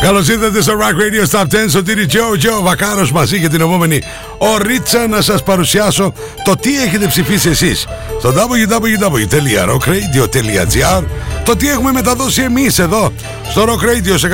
Καλώς 0.00 0.28
ήρθατε 0.28 0.62
στο 0.62 0.72
Rock 0.72 0.94
Radio 0.94 1.24
Stop 1.30 1.42
10 1.42 1.46
στο 1.68 1.82
τύρι 1.82 2.06
Τζο 2.06 2.36
Τζο 2.38 2.62
Βακάρος 2.62 3.12
μαζί 3.12 3.40
και 3.40 3.48
την 3.48 3.60
επόμενη 3.60 4.02
ωρίτσα 4.38 5.06
να 5.06 5.20
σας 5.20 5.42
παρουσιάσω 5.42 6.12
το 6.44 6.56
τι 6.56 6.82
έχετε 6.82 7.06
ψηφίσει 7.06 7.48
εσείς. 7.48 7.86
Στο 8.18 8.32
www.rockradio.gr 8.32 11.04
το 11.44 11.56
τι 11.56 11.68
έχουμε 11.68 11.92
μεταδώσει 11.92 12.42
εμείς 12.42 12.78
εδώ 12.78 13.12
στο 13.50 13.64
Rock 13.64 13.80
Radio 13.84 14.18
σε 14.18 14.28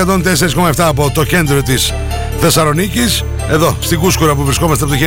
104,7 0.56 0.72
από 0.76 1.10
το 1.14 1.24
κέντρο 1.24 1.62
της 1.62 1.92
Θεσσαλονίκης, 2.40 3.24
εδώ 3.50 3.76
στην 3.80 3.98
Κούσκουρα 3.98 4.34
που 4.34 4.44
βρισκόμαστε 4.44 4.84
από 4.84 4.92
το 4.92 4.98
1999 5.00 5.04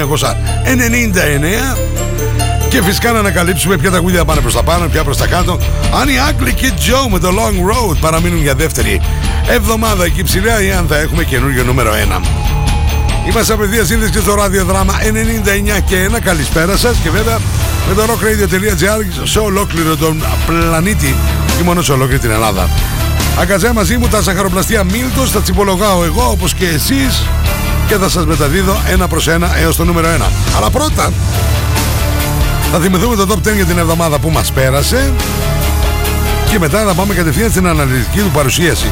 και 2.70 2.81
φυσικά 2.84 3.11
να 3.11 3.20
ανακαλύψουμε 3.20 3.77
ποια 3.77 3.89
τραγούδια 3.89 4.25
πάνε 4.25 4.41
προς 4.41 4.54
τα 4.54 4.63
πάνω, 4.63 4.88
ποια 4.88 5.04
προς 5.04 5.18
τα 5.18 5.27
κάτω. 5.27 5.59
Αν 6.02 6.09
οι 6.09 6.20
Άγγλοι 6.20 6.54
και 6.54 6.71
Joe 6.77 7.11
με 7.11 7.20
το 7.20 7.29
Long 7.29 7.71
Road 7.71 7.97
παραμείνουν 8.00 8.41
για 8.41 8.55
δεύτερη 8.55 9.01
εβδομάδα 9.47 10.05
εκεί 10.05 10.23
ψηλά 10.23 10.64
ή 10.64 10.71
αν 10.71 10.86
θα 10.87 10.97
έχουμε 10.97 11.23
καινούριο 11.23 11.64
νούμερο 11.64 11.92
1. 12.19 12.21
Είμαστε 13.29 13.54
απευθεία 13.54 13.86
σύνδεση 13.86 14.11
και 14.11 14.19
στο 14.19 14.33
ραδιοδράμα 14.33 14.93
99 15.78 15.82
και 15.86 16.09
1. 16.15 16.19
Καλησπέρα 16.23 16.78
σας 16.78 16.97
και 16.97 17.09
βέβαια 17.09 17.39
με 17.87 17.93
το 17.93 18.04
rockradio.gr 18.04 19.21
σε 19.23 19.39
ολόκληρο 19.39 19.95
τον 19.95 20.23
πλανήτη 20.45 21.15
και 21.57 21.64
μόνο 21.64 21.81
σε 21.81 21.92
ολόκληρη 21.92 22.20
την 22.20 22.31
Ελλάδα. 22.31 22.70
Αγκαζέ 23.39 23.73
μαζί 23.73 23.97
μου 23.97 24.07
τα 24.07 24.21
σαχαροπλαστεία 24.21 24.84
Μίλτος, 24.84 25.31
τα 25.31 25.42
τσιπολογάω 25.42 26.04
εγώ 26.04 26.29
όπως 26.31 26.54
και 26.54 26.65
εσείς 26.65 27.23
και 27.87 27.95
θα 27.95 28.09
σας 28.09 28.25
μεταδίδω 28.25 28.81
ένα 28.87 29.07
προς 29.07 29.28
ένα 29.28 29.57
έως 29.57 29.75
το 29.75 29.84
νούμερο 29.84 30.07
1. 30.18 30.21
Αλλά 30.57 30.70
πρώτα 30.70 31.11
θα 32.72 32.80
θυμηθούμε 32.80 33.16
το 33.16 33.26
top 33.30 33.48
10 33.48 33.56
για 33.56 33.66
την 33.66 33.78
εβδομάδα 33.78 34.20
που 34.20 34.30
μας 34.30 34.52
πέρασε 34.52 35.14
και 36.52 36.59
μετά 36.59 36.86
θα 36.86 36.94
πάμε 36.94 37.14
κατευθείαν 37.14 37.50
στην 37.50 37.67
αναλυτική 37.67 38.20
του 38.20 38.31
παρουσίαση. 38.34 38.86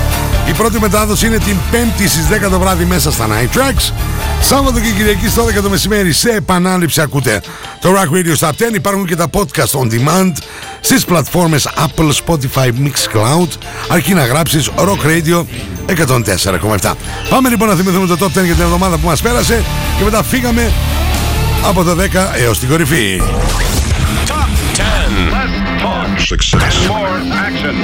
Η 0.47 0.51
πρώτη 0.51 0.79
μετάδοση 0.79 1.25
είναι 1.25 1.37
την 1.37 1.57
5η 1.71 2.07
στις 2.07 2.27
10 2.45 2.49
το 2.49 2.59
βράδυ 2.59 2.85
μέσα 2.85 3.11
στα 3.11 3.27
Night 3.27 3.57
Tracks. 3.57 3.93
Σάββατο 4.41 4.79
και 4.79 4.89
Κυριακή 4.89 5.29
στο 5.29 5.45
12 5.45 5.61
το 5.61 5.69
μεσημέρι 5.69 6.11
σε 6.11 6.29
επανάληψη 6.29 7.01
ακούτε 7.01 7.41
το 7.81 7.89
Rock 7.93 8.15
Radio 8.15 8.47
Stop 8.47 8.49
10. 8.49 8.73
Υπάρχουν 8.73 9.05
και 9.05 9.15
τα 9.15 9.29
podcast 9.33 9.79
on 9.79 9.87
demand 9.91 10.31
στις 10.79 11.05
πλατφόρμες 11.05 11.69
Apple, 11.77 12.11
Spotify, 12.25 12.67
Mixcloud 12.67 13.47
αρκεί 13.87 14.13
να 14.13 14.25
γράψεις 14.25 14.69
Rock 14.77 15.05
Radio 15.05 15.43
104,7. 16.81 16.93
Πάμε 17.29 17.49
λοιπόν 17.49 17.67
να 17.67 17.75
θυμηθούμε 17.75 18.07
το 18.07 18.17
top 18.19 18.39
10 18.39 18.43
για 18.43 18.53
την 18.53 18.63
εβδομάδα 18.63 18.97
που 18.97 19.07
μας 19.07 19.21
πέρασε 19.21 19.63
και 19.97 20.03
μετά 20.03 20.23
φύγαμε 20.23 20.71
από 21.64 21.82
το 21.84 21.90
10 21.90 22.04
έως 22.46 22.58
την 22.58 22.68
κορυφή. 22.68 23.22
Top 24.26 24.50
10. 24.76 25.10
Less 25.36 25.54
talk. 25.82 26.18
Success. 26.32 26.74
And 26.76 26.88
more 26.94 27.16
action. 27.46 27.74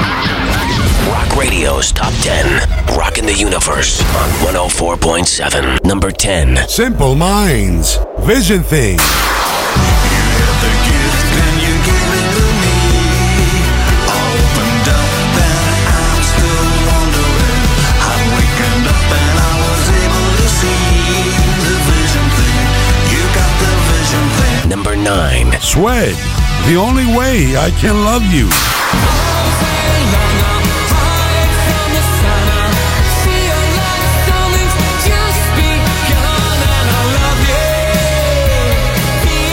Rock 1.14 1.30
Radio's 1.44 1.92
Top 1.92 2.14
10. 2.22 2.97
Rocking 3.00 3.27
the 3.27 3.39
Universe 3.48 3.92
on 4.20 4.28
104.7. 4.47 5.84
Number 5.84 6.11
10. 6.11 6.58
Simple 6.69 7.14
Minds. 7.14 7.98
Vision 8.33 8.62
Thing. 8.62 8.98
9. 25.75 25.86
The 26.67 26.75
only 26.75 27.05
way 27.05 27.55
I 27.55 27.72
can 27.80 28.03
love 28.03 28.23
you. 28.25 28.50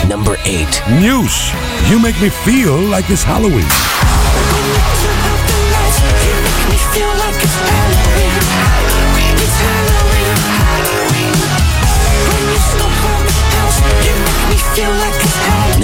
Number 0.09 0.37
8. 0.45 0.83
News. 1.01 1.53
You 1.89 2.03
make 2.03 2.21
me 2.21 2.31
feel 2.31 2.77
like 2.81 3.09
it's 3.11 3.23
Halloween. 3.23 4.18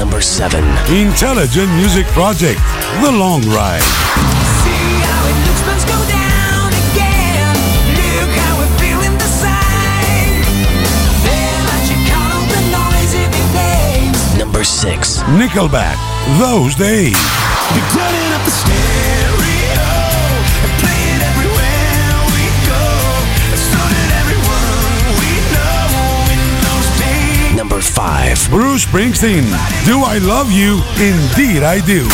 Number 0.05 0.21
7. 0.21 0.63
Intelligent 0.95 1.73
Music 1.77 2.05
Project. 2.09 2.61
The 3.01 3.11
Long 3.11 3.41
Ride. 3.49 3.81
Number 14.39 14.63
6. 14.63 15.23
Nickelback. 15.41 15.97
Those 16.39 16.75
days. 16.75 17.17
Bruce 28.49 28.85
Springsteen. 28.85 29.45
Do 29.87 30.05
I 30.05 30.19
love 30.19 30.51
you? 30.51 30.83
Indeed 30.99 31.63
I 31.63 31.81
do. 31.85 32.09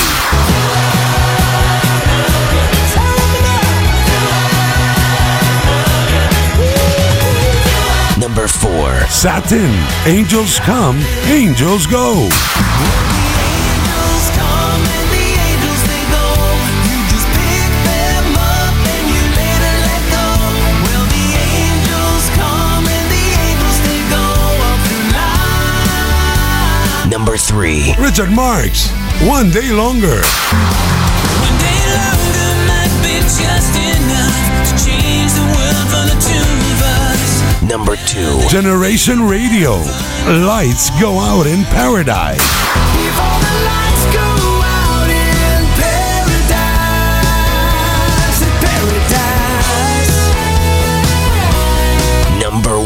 Number 8.21 8.47
4. 8.47 9.09
Satin. 9.09 9.71
Angels 10.07 10.59
come, 10.61 10.99
angels 11.27 11.87
go. 11.87 12.29
three. 27.51 27.93
Richard 27.99 28.31
Marks, 28.31 28.91
One 29.27 29.51
Day 29.51 29.75
Longer. 29.75 30.23
One 31.43 31.57
day 31.59 31.81
longer 31.99 32.51
might 32.71 32.95
be 33.03 33.19
just 33.27 33.75
enough 33.75 34.71
to 34.71 34.73
change 34.87 35.35
the 35.35 35.47
world 35.51 35.87
for 35.91 36.05
the 36.07 36.17
two 36.23 36.49
of 36.71 36.81
us. 37.11 37.63
Number 37.63 37.97
two. 38.07 38.39
Generation 38.49 39.27
Radio, 39.27 39.83
Lights 40.47 40.91
Go 41.01 41.19
Out 41.19 41.47
in 41.47 41.65
Paradise. 41.65 42.39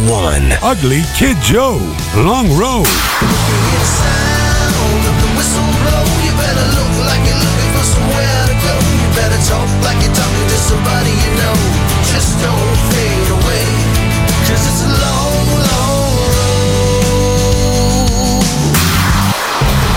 one. 0.09 0.53
Ugly 0.63 1.03
Kid 1.17 1.37
Joe, 1.41 1.79
Long 2.17 2.51
Road. 2.59 2.87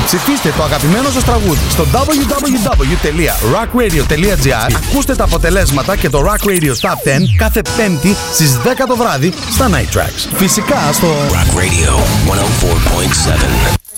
Ψηφίστε 0.06 0.54
το 0.58 0.64
αγαπημένο 0.64 1.10
σας 1.10 1.24
τραγούδι 1.24 1.60
στο 1.70 1.86
www.rockradio.gr 1.94 4.72
Ακούστε 4.76 5.16
τα 5.16 5.24
αποτελέσματα 5.24 5.96
και 5.96 6.10
το 6.10 6.26
Rock 6.26 6.46
Radio 6.48 6.74
Top 6.82 6.90
10 6.90 6.94
κάθε 7.38 7.62
πέμπτη 7.78 8.16
στις 8.34 8.58
10 8.64 8.68
το 8.88 8.96
βράδυ 8.96 9.34
στα 9.52 9.70
Night 9.70 9.90
Tracks. 9.98 10.28
Φυσικά 10.34 10.90
στο 10.94 11.08
Rock 11.32 11.58
Radio 11.58 12.00
104.7. 13.72 13.77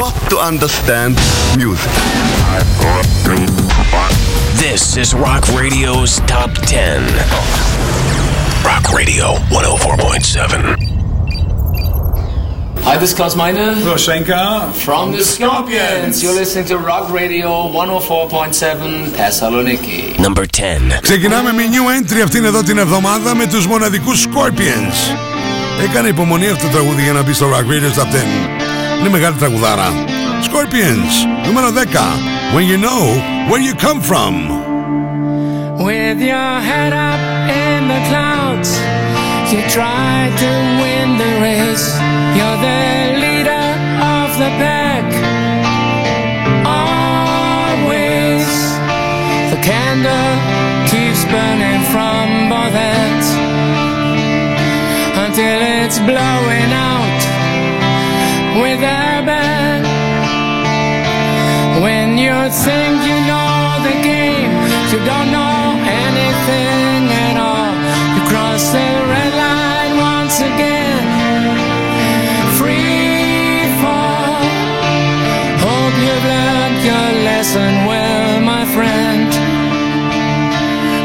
Not 0.00 0.14
to 0.30 0.36
understand 0.38 1.16
music. 1.56 1.92
This 4.64 4.96
is 4.96 5.14
Rock 5.14 5.44
Radio's 5.48 6.20
Top 6.26 6.52
10. 6.52 7.02
Rock 8.64 8.92
Radio 8.92 9.26
104.7. 9.50 10.94
Hi, 12.86 12.98
this 12.98 13.10
is 13.10 13.16
Klaus 13.16 13.34
Meine 13.34 13.66
Roshenka 13.88 14.72
from 14.84 15.12
the 15.12 15.22
Scorpions. 15.24 16.22
You're 16.22 16.34
listening 16.34 16.66
to 16.66 16.76
Rock 16.78 17.10
Radio 17.10 17.48
104.7 17.72 19.08
Thessaloniki. 19.16 20.18
Number 20.18 20.44
10. 20.46 21.00
Ξεκινάμε 21.00 21.52
με 21.52 21.62
new 21.66 21.88
entry 21.88 22.20
αυτήν 22.24 22.44
εδώ 22.44 22.62
την 22.62 22.78
εβδομάδα 22.78 23.34
με 23.34 23.46
τους 23.46 23.66
μοναδικούς 23.66 24.26
Scorpions. 24.26 25.16
Έκανε 25.82 26.08
υπομονή 26.08 26.48
αυτό 26.48 26.66
το 26.66 26.72
τραγούδι 26.72 27.02
για 27.02 27.12
να 27.12 27.22
μπει 27.22 27.32
στο 27.32 27.46
Rock 27.46 27.66
Radio 27.70 28.00
Top 28.00 28.06
10. 28.57 28.57
Είναι 28.98 29.08
μεγάλη 29.08 29.36
τραγουδάρα. 29.36 29.88
Scorpions, 30.46 31.14
νούμερο 31.46 31.68
10. 31.68 31.74
When 32.54 32.64
you 32.70 32.78
know 32.86 33.04
where 33.48 33.62
you 33.66 33.74
come 33.86 34.00
from. 34.10 34.34
With 35.88 36.18
your 36.32 36.52
head 36.68 36.92
up 37.10 37.22
in 37.64 37.80
the 37.92 38.00
clouds, 38.08 38.70
you 39.52 39.60
try 39.78 40.14
to 40.42 40.50
win 40.80 41.06
the 41.22 41.32
race. 41.46 41.86
You're 42.36 42.60
the 42.68 42.82
leader 43.24 43.66
of 44.16 44.28
the 44.42 44.50
pack. 44.62 45.08
Always, 46.80 48.48
the 49.52 49.60
candle 49.70 50.34
keeps 50.90 51.22
burning 51.32 51.82
from 51.92 52.24
both 52.52 52.76
ends 52.96 53.28
until 55.24 55.58
it's 55.78 55.98
blowing 56.10 56.70
out 56.88 57.07
with 58.61 58.79
a 58.79 59.23
bang. 59.29 59.83
When 61.81 62.17
you 62.17 62.35
think 62.65 62.95
you 63.09 63.17
know 63.29 63.79
the 63.87 63.95
game, 64.03 64.51
you 64.91 64.99
don't 65.11 65.29
know 65.31 65.59
anything 66.07 67.01
at 67.27 67.37
all. 67.39 67.73
You 68.15 68.21
cross 68.31 68.63
the 68.75 68.89
red 69.13 69.33
line 69.43 69.93
once 70.11 70.37
again. 70.51 71.05
Free 72.59 73.63
fall. 73.81 74.43
Hope 75.65 75.95
you've 76.05 76.25
learned 76.33 76.79
your 76.89 77.09
lesson 77.29 77.73
well, 77.89 78.41
my 78.41 78.65
friend. 78.75 79.29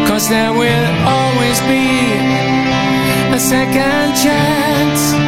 Cause 0.08 0.28
there 0.28 0.52
will 0.52 0.88
always 1.06 1.58
be 1.72 1.86
a 3.36 3.38
second 3.38 4.06
chance. 4.24 5.23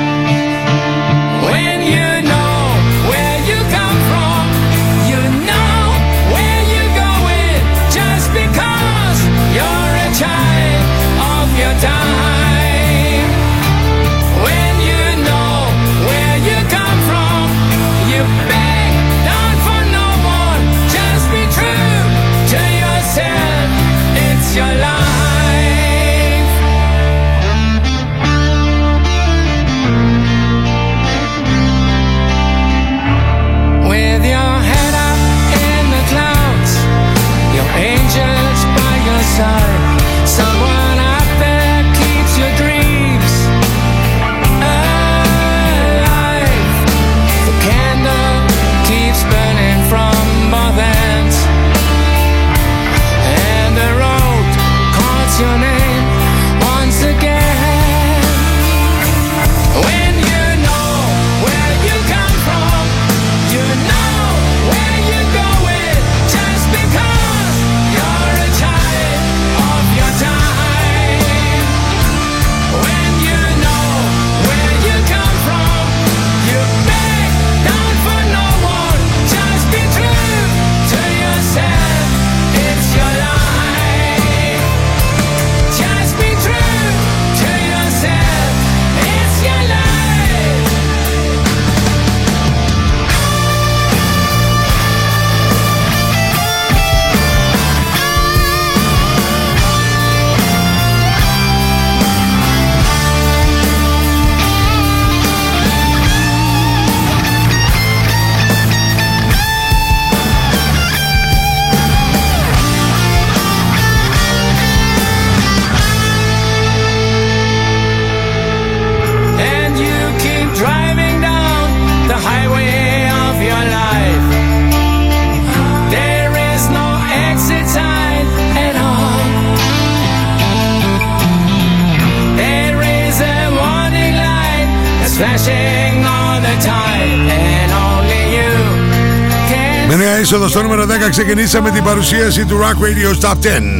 Can. 140.37 140.47
Με 140.47 140.49
νέα 140.49 140.49
είσοδο 140.49 140.49
στο 140.49 140.63
νούμερο 140.63 140.87
10 141.07 141.11
ξεκινήσαμε 141.11 141.71
την 141.71 141.85
παρουσίαση 141.85 142.45
του 142.45 142.61
Rock 142.61 142.85
Radio 142.85 143.29
Top 143.29 143.35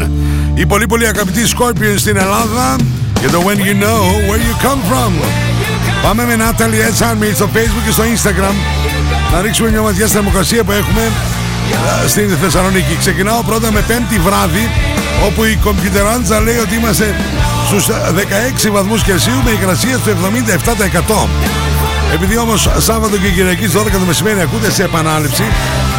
10. 0.05 0.09
Οι 0.55 0.67
πολύ 0.67 0.87
πολύ 0.87 1.07
αγαπητοί 1.07 1.41
Scorpions 1.57 1.99
στην 1.99 2.17
Ελλάδα 2.17 2.77
για 3.21 3.31
το 3.31 3.43
When 3.47 3.59
You 3.59 3.83
Know 3.83 4.03
Where 4.31 4.39
You 4.39 4.67
Come 4.67 4.93
From. 4.93 5.13
Πάμε 6.03 6.25
με 6.25 6.37
Natalie 6.37 6.61
Edge 6.61 7.03
Army 7.05 7.35
στο 7.35 7.49
Facebook 7.55 7.83
και 7.85 7.91
στο 7.91 8.03
Instagram 8.03 8.55
να 9.33 9.41
ρίξουμε 9.41 9.71
μια 9.71 9.81
ματιά 9.81 10.07
στη 10.07 10.15
θερμοκρασία 10.15 10.65
που 10.65 10.73
έχουμε 10.73 11.13
ε, 12.05 12.09
στην 12.09 12.37
Θεσσαλονίκη. 12.43 12.97
Ξεκινάω 12.99 13.43
πρώτα 13.43 13.73
με 13.73 13.81
πέμπτη 13.81 14.19
βράδυ 14.19 14.71
όπου 15.27 15.45
η 15.45 15.59
κομπιουτεράντζα 15.65 16.41
λέει 16.41 16.57
ότι 16.57 16.75
είμαστε 16.75 17.15
στους 17.67 17.89
ε, 17.89 17.93
16 18.67 18.71
βαθμούς 18.73 19.03
Κελσίου 19.03 19.43
με 19.45 19.51
υγρασία 19.51 19.99
στο 19.99 20.13
77%. 21.25 21.76
Επειδή 22.15 22.39
όμως 22.39 22.69
Σάββατο 22.79 23.17
και 23.17 23.29
Κυριακή 23.29 23.67
στις 23.67 23.81
12 23.81 23.91
το 23.91 23.99
μεσημέρι 24.07 24.41
ακούτε 24.41 24.71
σε 24.71 24.83
επανάληψη, 24.83 25.45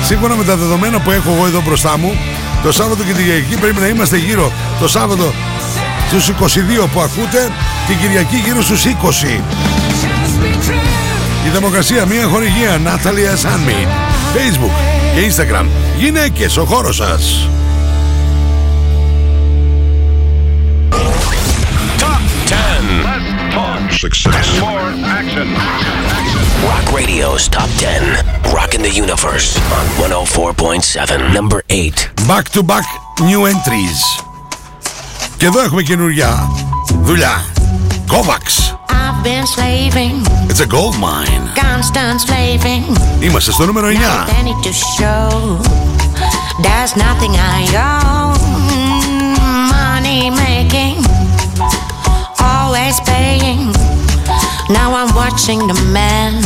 σύμφωνα 0.04 0.36
με 0.36 0.44
τα 0.44 0.56
δεδομένα 0.56 1.00
που 1.00 1.12
έχω 1.12 1.32
εγώ 1.36 1.46
εδώ 1.46 1.62
μπροστά 1.62 1.98
μου, 1.98 2.18
το 2.64 2.72
Σάββατο 2.72 3.04
και 3.04 3.14
την 3.14 3.24
Κυριακή 3.26 3.56
πρέπει 3.56 3.80
να 3.80 3.88
είμαστε 3.88 4.18
γύρω 4.18 4.52
το 4.80 4.88
Σάββατο 4.88 5.34
στους 6.08 6.30
22 6.30 6.88
που 6.94 7.02
ακούτε, 7.02 7.52
την 7.88 7.98
Κυριακή 7.98 8.36
γύρω 8.36 8.62
στους 8.62 8.86
20. 8.86 9.42
Η 11.46 11.50
Δημοκρασία, 11.54 12.06
μια 12.06 12.24
χορηγία, 12.28 12.82
Natalia 12.86 13.46
Sunmead, 13.46 13.90
Facebook 14.36 14.76
και 15.16 15.32
Instagram. 15.32 15.66
Γυναίκες, 15.98 16.58
ο 16.58 16.66
χώρος 16.66 16.96
σας. 16.96 17.50
Success. 23.97 24.47
And 24.49 24.61
more 24.61 24.89
action. 25.19 25.49
Rock 26.69 26.87
Radio's 26.93 27.49
Top 27.49 27.71
10. 27.79 28.53
Rocking 28.55 28.83
the 28.83 28.91
Universe 29.05 29.57
on 29.79 29.85
104.7. 30.11 31.33
Number 31.33 31.63
8. 31.69 32.11
Back 32.29 32.47
to 32.51 32.63
back 32.63 32.85
new 33.21 33.47
entries. 33.47 34.01
Και 35.37 35.47
εδώ 35.47 35.61
έχουμε 35.61 35.83
καινούργια 35.83 36.51
δουλειά. 37.03 37.45
Kovacs. 38.09 38.57
I've 38.91 39.23
been 39.25 39.47
slaving, 39.47 40.15
It's 40.51 40.61
a 40.61 40.67
gold 40.67 40.95
mine. 41.07 41.43
constant 41.65 42.19
slaving. 42.27 42.85
Είμαστε 43.21 43.53
στο 43.53 43.65
νούμερο 43.67 43.87
9. 43.87 43.97
Now 43.97 44.25
they 44.33 44.43
need 44.49 44.63
to 44.69 44.73
show. 44.99 45.29
There's 46.67 46.93
nothing 47.07 47.33
I 47.57 47.61
own. 47.91 48.39
Money 49.75 50.23
making, 50.47 50.97
always 52.68 53.00
paying. 53.02 53.72
Now 54.70 54.92
I'm 55.00 55.16
watching 55.16 55.60
the 55.72 55.80
man. 55.96 56.44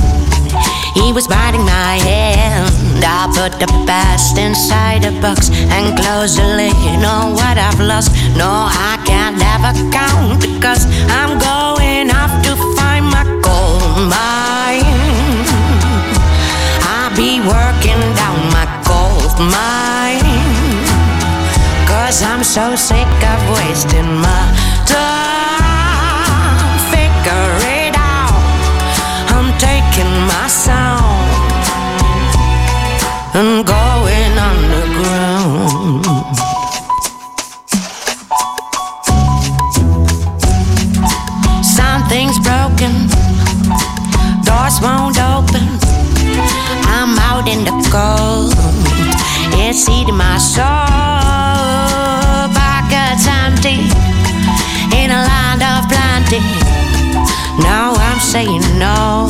He 0.94 1.12
was 1.12 1.28
biting 1.28 1.66
my 1.66 1.98
hand. 1.98 3.02
I 3.02 3.26
put 3.34 3.58
the 3.60 3.66
past 3.90 4.38
inside 4.38 5.04
a 5.04 5.14
box 5.20 5.50
and 5.50 5.98
close 5.98 6.38
the 6.38 6.46
lid 6.46 7.02
on 7.04 7.34
what 7.34 7.58
I've 7.58 7.80
lost. 7.80 8.12
No, 8.38 8.52
I 8.70 9.02
can't 9.10 9.42
ever 9.54 9.74
count 9.90 10.42
because 10.42 10.86
I'm 11.10 11.42
going 11.42 12.08
off 12.14 12.34
to 12.46 12.54
find 12.78 13.06
my 13.10 13.26
gold 13.42 13.98
mine. 14.14 14.86
I'll 16.94 17.14
be 17.18 17.42
working 17.42 18.02
down 18.22 18.40
my 18.58 18.68
gold 18.86 19.34
mine. 19.58 20.22
Cause 21.90 22.22
I'm 22.22 22.44
so 22.44 22.76
sick 22.76 23.10
of 23.34 23.40
wasting 23.58 24.12
my 24.22 24.44
time. 24.86 25.41
Sound 30.52 31.32
and 33.34 33.66
going 33.66 34.34
underground. 34.52 36.04
Something's 41.64 42.38
broken, 42.40 43.08
doors 44.44 44.78
won't 44.84 45.18
open. 45.32 45.64
I'm 46.96 47.18
out 47.30 47.48
in 47.48 47.64
the 47.64 47.76
cold, 47.90 48.54
it's 49.56 49.88
eating 49.88 50.18
my 50.18 50.38
soul. 50.38 50.66
Pockets 52.60 53.26
empty 53.26 53.80
in 55.00 55.12
a 55.12 55.22
land 55.32 55.64
of 55.64 55.88
plenty. 55.88 56.44
Now 57.64 57.94
I'm 57.96 58.20
saying 58.20 58.64
no. 58.78 59.30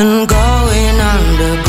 And 0.00 0.26
going 0.26 0.98
underground. 1.12 1.60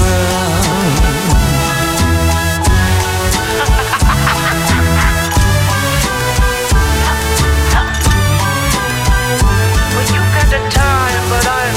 Well, 9.91 10.07
you 10.15 10.21
got 10.31 10.47
the 10.47 10.61
time, 10.71 11.23
but 11.27 11.45
I'm. 11.45 11.75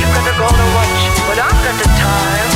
You 0.00 0.06
got 0.14 0.24
the 0.24 0.34
golden 0.40 0.68
watch, 0.76 1.00
but 1.28 1.38
I 1.38 1.50
got 1.64 1.76
the 1.82 1.88
time. 2.00 2.50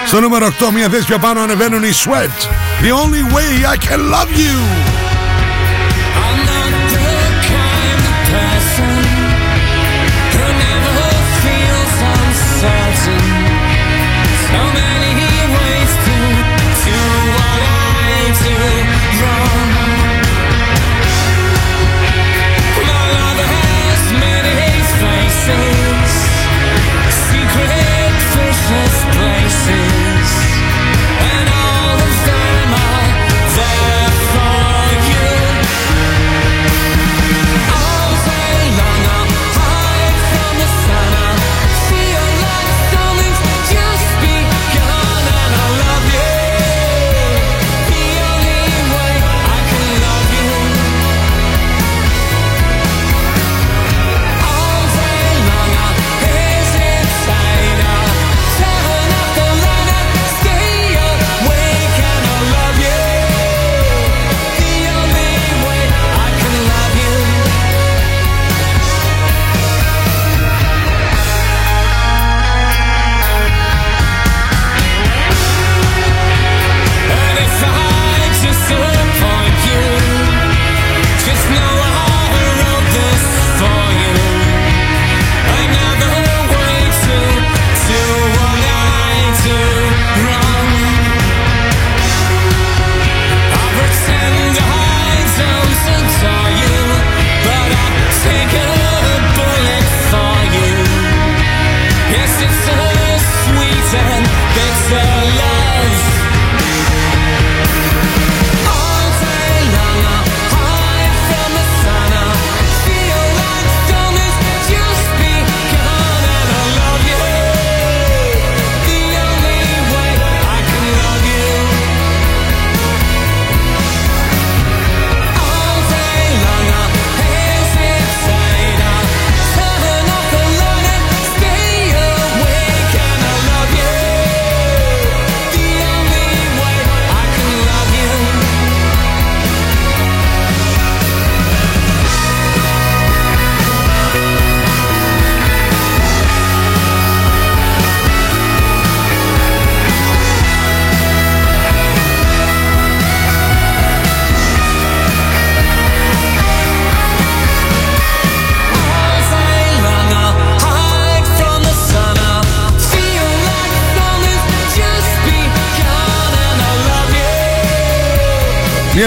Στο 0.07 0.21
νούμερο 0.21 0.47
8, 0.47 0.71
μια 0.75 0.89
θέση 0.89 1.05
πιο 1.05 1.19
πάνω 1.19 1.41
ανεβαίνουν 1.41 1.85
οι 1.85 1.91
Sweat. 2.05 2.49
The 2.83 2.91
only 2.91 3.35
way 3.35 3.67
I 3.67 3.77
can 3.77 4.11
love 4.11 4.31
you. 4.37 5.10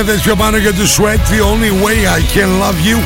Μια 0.04 0.12
θέση 0.12 0.24
πιο 0.24 0.36
πάνω 0.36 0.58
για 0.58 0.74
τους 0.74 0.98
Sweat, 0.98 1.18
The 1.32 1.40
Only 1.52 1.72
Way 1.84 1.98
I 2.18 2.38
Can 2.38 2.48
Love 2.62 2.78
You. 2.88 2.98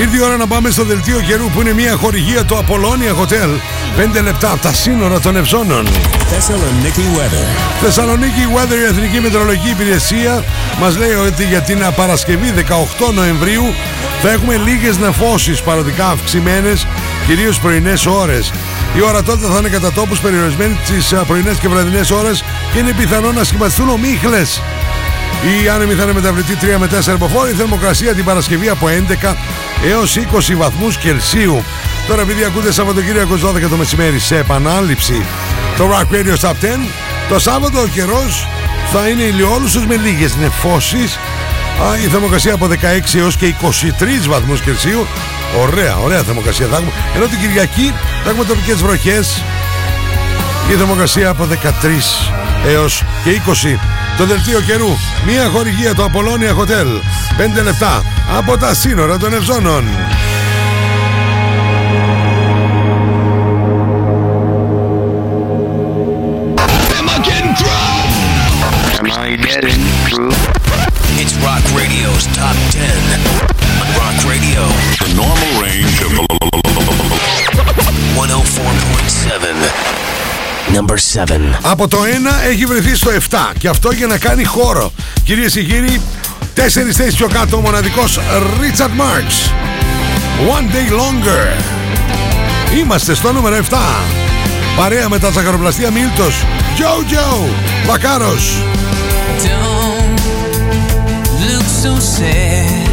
Ήρθε 0.00 0.16
η 0.16 0.20
ώρα 0.20 0.36
να 0.36 0.46
πάμε 0.46 0.70
στο 0.70 0.84
δελτίο 0.84 1.20
καιρού 1.20 1.50
που 1.50 1.60
είναι 1.60 1.72
μια 1.72 1.96
χορηγία 1.96 2.44
του 2.44 2.56
Apollonia 2.56 3.22
Hotel. 3.22 3.48
5 4.18 4.22
λεπτά 4.22 4.50
από 4.50 4.62
τα 4.62 4.72
σύνορα 4.72 5.20
των 5.20 5.36
Ευζώνων. 5.36 5.86
Thessaloniki 5.86 7.18
weather. 7.18 7.46
Θεσσαλονίκη 7.82 8.46
Weather, 8.54 8.78
η 8.82 8.84
Εθνική 8.88 9.20
Μετεωρολογική 9.20 9.68
Υπηρεσία, 9.68 10.44
μας 10.80 10.96
λέει 10.96 11.14
ότι 11.14 11.44
για 11.44 11.60
την 11.60 11.78
Παρασκευή 11.96 12.54
18 13.08 13.12
Νοεμβρίου 13.14 13.64
θα 14.22 14.30
έχουμε 14.30 14.56
λίγες 14.56 14.98
νεφώσεις 14.98 15.60
παροδικά 15.62 16.08
αυξημένες, 16.08 16.86
κυρίως 17.26 17.58
πρωινές 17.58 18.06
ώρες. 18.06 18.52
Η 18.96 19.02
ορατότητα 19.02 19.48
θα 19.48 19.58
είναι 19.58 19.68
κατά 19.68 19.92
τόπους 19.92 20.18
περιορισμένη 20.18 20.78
τις 20.86 21.12
α, 21.12 21.24
πρωινές 21.24 21.58
και 21.58 21.68
βραδινές 21.68 22.10
ώρες 22.10 22.44
και 22.72 22.78
είναι 22.78 22.92
πιθανό 22.92 23.32
να 23.32 23.44
σχηματιστούν 23.44 23.88
ομίχλες. 23.88 24.60
Η 25.42 25.68
άνεμη 25.68 25.94
θα 25.94 26.02
είναι 26.02 26.12
μεταβλητή 26.12 26.56
3 26.60 26.64
με 26.78 26.88
4 27.06 27.14
υποφόρη, 27.14 27.50
η 27.50 27.54
θερμοκρασία 27.54 28.14
την 28.14 28.24
Παρασκευή 28.24 28.68
από 28.68 28.88
11 29.22 29.34
έως 29.86 30.16
20 30.16 30.54
βαθμούς 30.56 30.96
Κελσίου. 30.96 31.64
Τώρα 32.08 32.22
επειδή 32.22 32.44
ακούτε 32.44 32.72
Σαββατοκύριακος 32.72 33.40
12 33.44 33.68
το 33.70 33.76
μεσημέρι 33.76 34.18
σε 34.18 34.36
επανάληψη 34.36 35.24
το 35.76 35.90
Rock 35.90 36.14
Radio 36.14 36.48
Top 36.48 36.50
10, 36.50 36.54
το 37.28 37.38
Σάββατο 37.38 37.80
ο 37.80 37.86
καιρός 37.86 38.48
θα 38.92 39.08
είναι 39.08 39.22
ηλιόλουσος 39.22 39.86
με 39.86 39.96
λίγες 39.96 40.36
νεφώσεις. 40.36 41.18
Α, 41.82 41.96
η 42.04 42.06
θερμοκρασία 42.06 42.54
από 42.54 42.66
16 42.66 43.18
έως 43.18 43.36
και 43.36 43.46
23 43.46 44.28
βαθμούς 44.28 44.60
Κελσίου. 44.60 45.06
Ωραία, 45.62 45.96
ωραία 45.96 46.22
θερμοκρασία 46.22 46.66
θα 46.66 46.76
έχουμε. 46.76 46.92
Ενώ 47.16 47.26
την 47.26 47.38
Κυριακή 47.38 47.94
θα 48.24 48.30
έχουμε 48.30 48.44
τοπικές 48.44 48.82
βροχές. 48.82 49.42
Η 50.70 50.72
θερμοκρασία 50.72 51.28
από 51.28 51.44
13 51.44 52.30
έως 52.66 53.02
και 53.24 53.30
20. 53.30 53.93
Το 54.18 54.26
δελτίο 54.26 54.60
καιρού. 54.60 54.88
Μία 55.26 55.48
χορηγία 55.48 55.94
το 55.94 56.04
Apollonia 56.04 56.60
Hotel. 56.60 56.86
5 57.60 57.62
λεπτά 57.62 58.02
από 58.36 58.56
τα 58.58 58.74
σύνορα 58.74 59.18
των 59.18 59.34
Ευζώνων. 59.34 59.84
It's 71.22 71.34
Rock 71.46 71.64
Radio's 71.78 72.26
Top 72.38 72.53
Number 80.74 80.96
7. 80.96 81.58
Από 81.62 81.88
το 81.88 81.98
1 82.44 82.50
έχει 82.50 82.64
βρεθεί 82.64 82.96
στο 82.96 83.10
7 83.30 83.36
και 83.58 83.68
αυτό 83.68 83.92
για 83.92 84.06
να 84.06 84.18
κάνει 84.18 84.44
χώρο. 84.44 84.92
Κυρίες 85.24 85.52
και 85.52 85.62
κύριοι, 85.62 86.00
τέσσερις 86.54 86.96
θέσεις 86.96 87.14
πιο 87.14 87.28
κάτω 87.28 87.56
ο 87.56 87.60
μοναδικός 87.60 88.18
Richard 88.60 89.00
Marx. 89.00 89.50
One 90.56 90.74
day 90.74 90.92
longer. 90.92 91.62
Είμαστε 92.78 93.14
στο 93.14 93.32
νούμερο 93.32 93.56
7. 93.70 93.76
Παρέα 94.76 95.08
με 95.08 95.18
τα 95.18 95.30
ζαχαροπλαστεία 95.30 95.90
Μίλτος, 95.90 96.44
Jojo, 96.78 97.48
Βακάρος. 97.86 98.62
Don't 99.42 100.20
look 101.48 101.66
so 101.82 101.92
sad. 102.16 102.84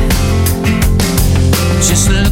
Just 1.88 2.08
look 2.10 2.31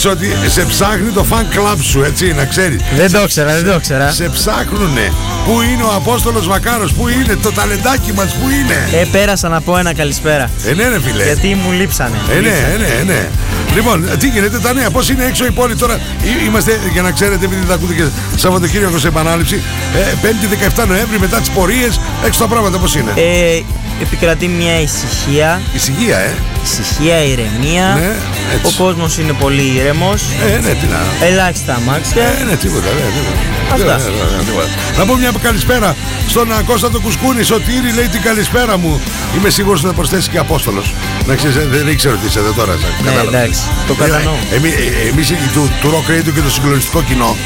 Ξέρεις 0.00 0.18
ότι 0.18 0.50
σε 0.50 0.64
ψάχνει 0.64 1.10
το 1.10 1.26
fan 1.30 1.56
club 1.56 1.76
σου, 1.82 2.02
έτσι, 2.02 2.32
να 2.32 2.44
ξέρεις. 2.44 2.80
Δεν 2.96 3.12
το 3.12 3.20
ήξερα, 3.22 3.54
δεν 3.54 3.64
το 3.64 3.72
ήξερα. 3.74 4.10
Σε 4.10 4.28
ψάχνουνε. 4.28 5.12
Πού 5.44 5.60
είναι 5.60 5.82
ο 5.82 5.92
Απόστολος 5.94 6.46
Βακάρος, 6.46 6.92
πού 6.92 7.08
είναι 7.08 7.36
το 7.42 7.52
ταλεντάκι 7.52 8.12
μας, 8.12 8.34
πού 8.34 8.48
είναι; 8.48 9.00
Ε, 9.00 9.04
πέρασα 9.12 9.48
να 9.48 9.60
πω 9.60 9.76
ένα 9.76 9.94
καλησπέρα. 9.94 10.50
Ε, 10.66 10.72
ναι, 10.74 10.88
ρε 10.88 11.00
φίλε. 11.00 11.24
Γιατί 11.24 11.54
μου 11.64 11.72
λείψανε. 11.72 12.16
Ε, 12.36 12.40
ναι, 12.40 12.48
ε, 12.48 12.76
ναι, 12.78 12.86
ε, 13.00 13.02
ναι. 13.04 13.28
Λοιπόν, 13.74 14.08
τι 14.18 14.28
γίνεται, 14.28 14.58
τα 14.58 14.72
νέα, 14.72 14.90
πώς 14.90 15.08
είναι 15.08 15.24
έξω 15.24 15.44
η 15.46 15.50
πόλη 15.50 15.76
τώρα; 15.76 15.94
Εί- 16.22 16.46
Είμαστε, 16.46 16.78
για 16.92 17.02
να 17.02 17.10
ξέρετε, 17.10 17.44
επειδή 17.44 17.66
τα 17.66 17.74
ακούτε 17.74 17.94
και 17.94 18.04
Σαββατοκύριακο 18.36 18.98
σε 18.98 19.08
επανάληψη, 19.08 19.62
ε, 19.96 20.26
5η 20.26 20.80
17 20.82 20.86
Νοέμβρη 20.86 21.18
μετά 21.18 21.38
τις 21.40 21.50
πορείες, 21.50 22.00
έξω 22.26 22.40
τα 22.40 22.46
πράγματα 22.46 22.78
πώς 22.78 22.94
είναι; 22.94 23.12
Ε, 23.16 23.60
επικρατεί 24.00 24.48
μια 24.48 24.80
ησυχία. 24.80 25.60
Ησυχία, 25.74 26.18
ε. 26.18 26.34
Ησυχία, 26.64 27.22
ηρεμία. 27.24 27.86
Ναι, 28.00 28.12
έτσι. 28.54 28.74
Ο 28.80 28.84
κόσμος 28.84 29.18
είναι 29.18 29.32
πολύ 29.32 29.62
ήρεμος. 29.76 30.22
Ε, 30.46 30.58
ναι, 30.58 30.72
τι 30.74 30.86
να. 30.86 31.26
Ελάχιστα 31.26 31.74
αμάξια. 31.74 32.22
Ε, 32.22 32.44
ναι, 32.44 32.56
τίποτα, 32.56 32.86
ναι, 32.86 33.00
τίποτα. 33.16 33.38
Αυτά. 33.72 33.96
Ναι, 33.96 34.04
ναι, 34.04 34.36
ναι, 34.36 34.42
τίποτα. 34.44 34.68
Να 34.98 35.04
πω 35.06 35.14
μια 35.16 35.32
καλησπέρα 35.42 35.96
στον 36.28 36.52
α, 36.52 36.62
Κώστα 36.66 36.90
το 36.90 37.00
Κουσκούνη. 37.00 37.42
Σωτήρη 37.42 37.92
λέει 37.94 38.08
την 38.08 38.22
καλησπέρα 38.22 38.78
μου. 38.78 39.00
Είμαι 39.36 39.50
σίγουρος 39.50 39.78
ότι 39.80 39.88
θα 39.88 39.94
προσθέσει 39.94 40.28
και 40.30 40.38
Απόστολος. 40.38 40.94
Να 41.26 41.34
ξέρεις, 41.34 41.56
ε, 41.56 41.66
δεν 41.70 41.88
ήξερα 41.88 42.14
ότι 42.14 42.26
είσαι 42.26 42.38
εδώ 42.38 42.52
τώρα. 42.52 42.72
σε- 42.72 42.86
Ναι, 43.04 43.10
κατάλαβα. 43.10 43.36
εντάξει, 43.38 43.60
το 43.86 43.94
κατανοώ. 43.94 44.34
Εμείς 44.56 44.72
εμείς, 45.10 45.30
οι- 45.30 45.50
του, 45.54 45.70
του 45.80 45.88
Rock 45.94 46.10
Radio 46.10 46.32
και 46.34 46.40
το 46.40 46.50
συγκλονιστικό 46.50 47.02
κοινό 47.02 47.36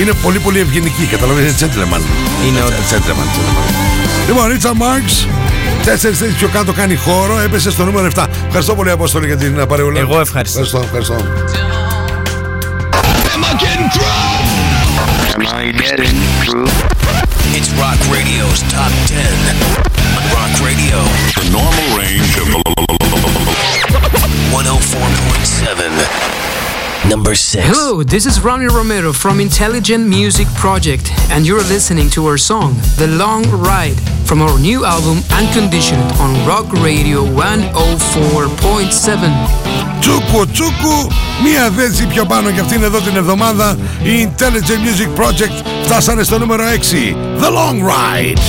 είναι 0.00 0.12
πολύ 0.22 0.38
πολύ 0.38 0.58
ευγενικοί. 0.60 1.04
Καταλαβαίνετε, 1.06 1.64
είναι 1.64 1.72
gentleman. 1.74 2.02
Είναι 2.46 2.58
Ε, 2.58 2.62
όντως. 2.62 2.78
gentleman, 2.90 3.28
gentleman. 3.36 3.74
Λοιπόν, 4.26 4.46
Ρίτσα 4.50 4.74
Μάρξ, 4.74 5.28
τέσσερις 5.84 6.18
θέσει 6.18 6.32
πιο 6.32 6.48
κάτω 6.48 6.72
κάνει 6.72 6.94
χώρο, 6.94 7.40
έπεσε 7.40 7.70
στο 7.70 7.84
νούμερο 7.84 8.08
7. 8.14 8.26
Ευχαριστώ 8.46 8.74
πολύ, 8.74 8.90
Απόστολη, 8.90 9.26
για 9.26 9.36
την 9.36 9.66
παρεούλα. 9.66 10.00
Εγώ 10.00 10.20
ευχαριστώ. 10.20 10.60
Ευχαριστώ, 10.60 10.96
ευχαριστώ. 10.96 11.16
It's 17.58 17.70
Rock 17.82 18.00
Radio's 18.14 18.60
Top 18.74 18.92
10 19.06 19.18
on 20.16 20.24
Rock 20.36 20.52
Radio. 20.68 20.98
The 21.40 21.46
normal 21.58 21.88
range 22.00 22.34
of 22.40 22.46
104.7. 24.52 26.41
Number 27.09 27.35
6. 27.35 27.63
Hello, 27.65 28.03
this 28.03 28.25
is 28.25 28.41
Ronnie 28.41 28.67
Romero 28.67 29.13
from 29.13 29.39
Intelligent 29.39 30.05
Music 30.07 30.47
Project, 30.55 31.11
and 31.31 31.45
you're 31.47 31.63
listening 31.63 32.09
to 32.11 32.25
our 32.25 32.37
song, 32.37 32.75
The 32.97 33.07
Long 33.07 33.49
Ride, 33.49 33.97
from 34.25 34.41
our 34.41 34.59
new 34.59 34.83
album, 34.83 35.23
Unconditioned, 35.31 36.11
on 36.23 36.35
Rock 36.45 36.73
Radio 36.73 37.23
104.7. 37.23 39.77
Τσούκου, 39.99 40.47
τσούκου, 40.51 41.07
μία 41.43 41.71
θέση 41.77 42.07
πιο 42.07 42.25
πάνω 42.25 42.51
και 42.51 42.59
αυτήν 42.59 42.83
εδώ 42.83 42.99
την 42.99 43.15
εβδομάδα 43.15 43.77
η 44.03 44.29
Intelligent 44.29 44.81
Music 44.87 45.09
Project 45.21 45.63
φτάσανε 45.83 46.23
στο 46.23 46.39
νούμερο 46.39 46.63
6 46.63 46.67
The 47.41 47.49
Long 47.49 47.81
Ride 47.81 48.39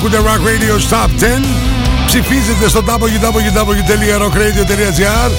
Ακούτε 0.00 0.20
Rock 0.24 0.42
Radio 0.48 0.74
Top 0.92 1.10
10 1.22 1.24
Ψηφίζετε 2.06 2.68
στο 2.68 2.82
www.rockradio.gr 2.86 5.30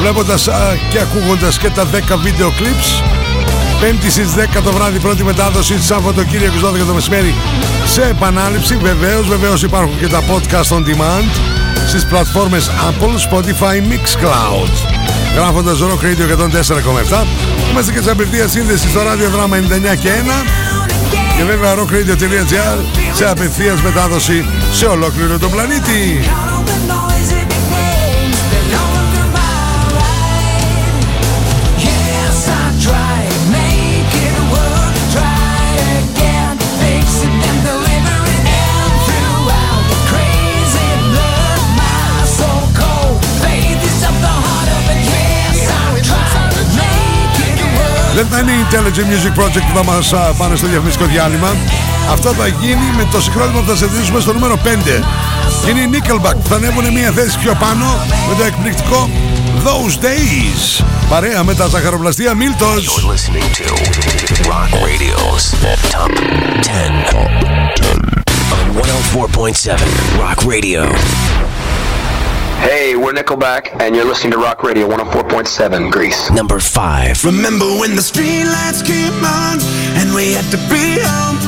Βλέποντας 0.00 0.48
α, 0.48 0.76
και 0.90 1.00
ακούγοντας 1.00 1.58
και 1.58 1.70
τα 1.70 1.84
10 1.84 1.86
βίντεο 2.22 2.52
clips. 2.58 3.02
Πέμπτη 3.80 4.10
στις 4.10 4.34
10 4.34 4.38
το 4.64 4.72
βράδυ 4.72 4.98
πρώτη 4.98 5.24
μετάδοση 5.24 5.82
Σαββατοκύριακο 5.82 6.54
12 6.64 6.78
το 6.86 6.94
μεσημέρι. 6.94 7.34
Σε 7.86 8.02
επανάληψη 8.02 8.76
βεβαίως 8.76 9.28
βεβαίως 9.28 9.62
υπάρχουν 9.62 9.98
και 9.98 10.06
τα 10.06 10.22
podcast 10.22 10.68
on 10.76 10.80
demand 10.80 11.24
στις 11.86 12.06
πλατφόρμες 12.06 12.70
Apple, 12.88 13.14
Spotify, 13.30 13.82
Mixcloud. 13.92 14.72
Γράφοντας 15.34 15.78
Rock 15.78 16.02
Radio 16.04 16.26
104,7 16.28 17.26
είμαστε 17.70 17.92
και 17.92 18.02
σε 18.02 18.10
απευθείας 18.10 18.50
σύνδεση 18.50 18.88
στο 18.88 19.02
ραδιοδράμα 19.02 19.56
99 19.56 19.60
και 20.00 20.08
1 20.08 20.10
και 21.38 21.44
βέβαια 21.44 21.74
rockradio.gr 21.74 22.78
σε 23.12 23.28
απευθείας 23.28 23.82
μετάδοση 23.82 24.44
σε 24.72 24.86
ολόκληρο 24.86 25.38
τον 25.38 25.50
πλανήτη. 25.50 26.20
Work. 48.18 48.26
Δεν 48.26 48.26
θα 48.26 48.38
είναι 48.38 48.50
η 48.50 48.66
Intelligent 48.70 49.08
Music 49.12 49.42
Project 49.42 49.64
που 49.72 49.76
θα 49.76 49.84
μας 49.84 50.12
α, 50.12 50.18
πάνε 50.38 50.56
στο 50.56 50.66
διαφημιστικό 50.66 51.08
διάλειμμα. 51.08 51.56
Αυτό 52.10 52.32
θα 52.32 52.46
γίνει 52.46 52.86
με 52.96 53.08
το 53.12 53.20
συγκρότημα 53.20 53.60
που 53.60 53.66
θα 53.66 53.76
σε 53.76 54.20
στο 54.20 54.32
νούμερο 54.32 54.58
5. 54.64 54.66
Και 55.64 55.70
είναι 55.70 55.80
η 55.80 55.90
Nickelback 55.92 56.36
που 56.42 56.48
θα 56.48 56.56
ανέβουν 56.56 56.92
μια 56.92 57.10
θέση 57.10 57.38
πιο 57.38 57.54
πάνω 57.54 57.84
με 58.28 58.34
το 58.38 58.44
εκπληκτικό 58.44 59.10
Those 59.64 60.04
Days. 60.04 60.84
Παρέα 61.08 61.44
με 61.44 61.54
τα 61.54 61.66
ζαχαροπλαστεία 61.66 62.34
Μίλτος. 62.34 62.84
You're 62.84 63.12
listening 63.12 63.48
to 63.58 63.66
Rock 64.50 64.70
Radio's 64.88 65.44
Top 65.94 66.10
10 66.62 67.18
on 67.20 67.30
104.7 69.14 69.78
Rock 70.22 70.38
Radio. 70.52 71.47
Hey, 72.58 72.96
we're 72.96 73.12
Nickelback, 73.12 73.80
and 73.80 73.94
you're 73.94 74.04
listening 74.04 74.32
to 74.32 74.38
Rock 74.38 74.62
Radio 74.62 74.88
104.7 74.88 75.90
Greece. 75.90 76.30
Number 76.32 76.58
5. 76.58 77.24
Remember 77.24 77.64
when 77.78 77.94
the 77.94 78.02
streetlights 78.02 78.84
came 78.84 79.14
on 79.22 79.62
and 79.98 80.12
we 80.12 80.34
had 80.34 80.44
to 80.50 80.58
be 80.66 80.98
home? 80.98 81.38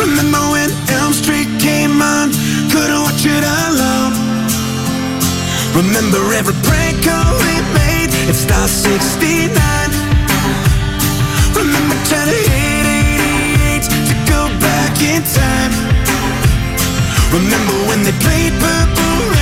Remember 0.00 0.40
when 0.50 0.72
Elm 0.96 1.12
Street 1.12 1.46
came 1.60 2.00
on, 2.00 2.32
couldn't 2.72 3.02
watch 3.04 3.28
it 3.28 3.44
alone? 3.44 4.16
Remember 5.76 6.20
every 6.32 6.56
prank 6.64 7.04
call 7.04 7.36
we 7.44 7.52
It's 8.32 8.48
not 8.48 8.68
69. 8.68 9.52
Remember 11.52 11.96
turning 12.08 12.48
88 12.48 13.84
to 14.08 14.14
go 14.24 14.48
back 14.64 14.96
in 15.04 15.20
time. 15.28 15.72
Remember 17.32 17.76
when 17.88 18.02
they 18.02 18.12
played 18.20 18.52
Purple 18.60 18.92
Rain 19.32 19.41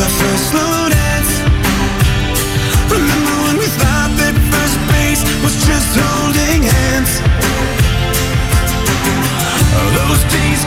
our 0.00 0.08
first 0.08 0.50
slow 0.50 0.88
dance. 0.88 1.32
Remember 2.88 3.34
when 3.44 3.56
we 3.58 3.68
thought 3.80 4.12
that 4.16 4.34
first 4.52 4.78
base 4.88 5.22
was 5.44 5.54
just 5.68 5.90
holding 5.92 6.62
hands. 6.64 7.12
Those 9.96 10.22
days 10.32 10.62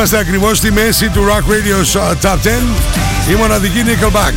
Είμαστε 0.00 0.18
ακριβώς 0.18 0.56
στη 0.56 0.72
μέση 0.72 1.08
του 1.08 1.26
Rock 1.28 1.50
Radio 1.50 2.00
Top 2.22 2.34
10 2.34 2.36
Η 3.30 3.34
μοναδική 3.34 3.84
Nickelback. 3.86 4.32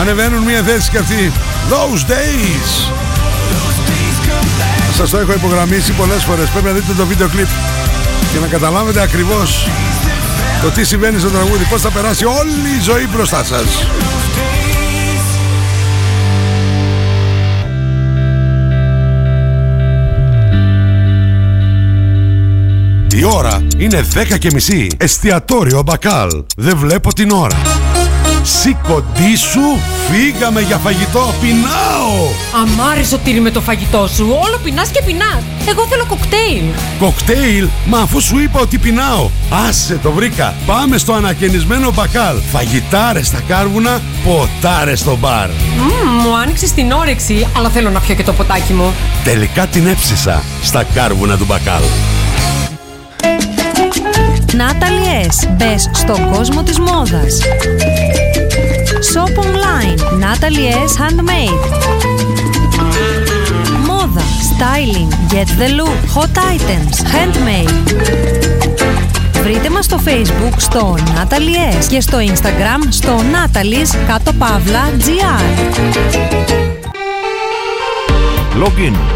Ανεβαίνουν 0.00 0.42
μια 0.42 0.62
θέση 0.62 0.90
και 0.90 0.98
αυτή. 0.98 1.32
Those 1.70 2.10
Days. 2.10 2.92
Σας 4.96 5.10
το 5.10 5.18
έχω 5.18 5.32
υπογραμμίσει 5.32 5.92
πολλές 5.92 6.22
φορές. 6.24 6.48
Πρέπει 6.48 6.66
να 6.66 6.72
δείτε 6.72 6.92
το 6.92 7.06
βίντεο 7.06 7.28
κλιπ 7.28 7.46
Και 8.32 8.38
να 8.40 8.46
καταλάβετε 8.46 9.00
ακριβώς 9.00 9.68
Το 10.62 10.70
τι 10.70 10.84
συμβαίνει 10.84 11.18
στο 11.18 11.28
τραγούδι 11.28 11.64
Πώς 11.64 11.80
θα 11.80 11.90
περάσει 11.90 12.24
όλη 12.24 12.68
η 12.78 12.82
ζωή 12.82 13.06
μπροστά 13.06 13.44
σας 13.44 13.86
Η 23.16 23.24
ώρα 23.24 23.66
είναι 23.76 24.06
10 24.32 24.38
και 24.38 24.50
μισή. 24.52 24.86
Εστιατόριο 24.96 25.82
Μπακάλ. 25.82 26.30
Δεν 26.56 26.76
βλέπω 26.76 27.12
την 27.12 27.30
ώρα. 27.30 27.56
Σηκωτή 28.42 29.36
σου, 29.36 29.60
φύγαμε 30.10 30.60
για 30.60 30.76
φαγητό. 30.76 31.34
Πεινάω! 31.40 32.28
Αμάρι 32.62 33.04
σωτήρι 33.04 33.40
με 33.40 33.50
το 33.50 33.60
φαγητό 33.60 34.08
σου. 34.16 34.26
Όλο 34.44 34.58
πεινάς 34.64 34.88
και 34.88 35.02
πεινάς. 35.06 35.42
Εγώ 35.68 35.86
θέλω 35.86 36.06
κοκτέιλ. 36.08 36.64
Κοκτέιλ, 36.98 37.68
μα 37.86 37.98
αφού 37.98 38.20
σου 38.20 38.38
είπα 38.38 38.60
ότι 38.60 38.78
πεινάω. 38.78 39.30
Άσε 39.68 39.98
το 40.02 40.12
βρήκα. 40.12 40.54
Πάμε 40.66 40.98
στο 40.98 41.12
ανακαινισμένο 41.12 41.92
μπακάλ. 41.92 42.36
Φαγητάρες 42.52 43.26
στα 43.26 43.40
κάρβουνα, 43.48 44.00
ποτάρες 44.24 44.98
στο 44.98 45.16
μπαρ. 45.16 45.48
Μμμ, 45.48 46.22
μου 46.22 46.36
άνοιξε 46.36 46.72
την 46.74 46.92
όρεξη, 46.92 47.48
αλλά 47.56 47.68
θέλω 47.68 47.90
να 47.90 48.00
πιω 48.00 48.14
και 48.14 48.22
το 48.22 48.32
ποτάκι 48.32 48.72
μου. 48.72 48.94
Τελικά 49.24 49.66
την 49.66 49.86
έψισα 49.86 50.42
στα 50.62 50.84
κάρβουνα 50.84 51.36
του 51.36 51.44
μπακάλ. 51.44 51.82
Natalie 54.60 55.26
S. 55.26 55.48
Μπες 55.56 55.90
στον 55.92 56.30
κόσμο 56.32 56.62
της 56.62 56.78
μόδας. 56.78 57.38
Shop 59.12 59.38
online. 59.44 59.98
Natalie 60.24 60.72
S. 60.86 60.92
Handmade. 61.02 61.60
Μόδα. 63.86 64.22
Styling. 64.50 65.32
Get 65.32 65.48
the 65.60 65.68
look. 65.78 65.98
Hot 66.14 66.36
items. 66.54 66.96
Handmade. 67.14 67.74
Βρείτε 69.42 69.70
μας 69.70 69.84
στο 69.84 70.00
facebook 70.04 70.54
στο 70.56 70.94
Natalie 70.98 71.82
S. 71.82 71.84
και 71.88 72.00
στο 72.00 72.18
instagram 72.18 72.86
στο 72.88 73.16
Natalie's 73.16 73.96
κάτω 74.06 74.32
παύλα 74.32 74.90
GR. 74.98 75.42
Login, 78.62 79.13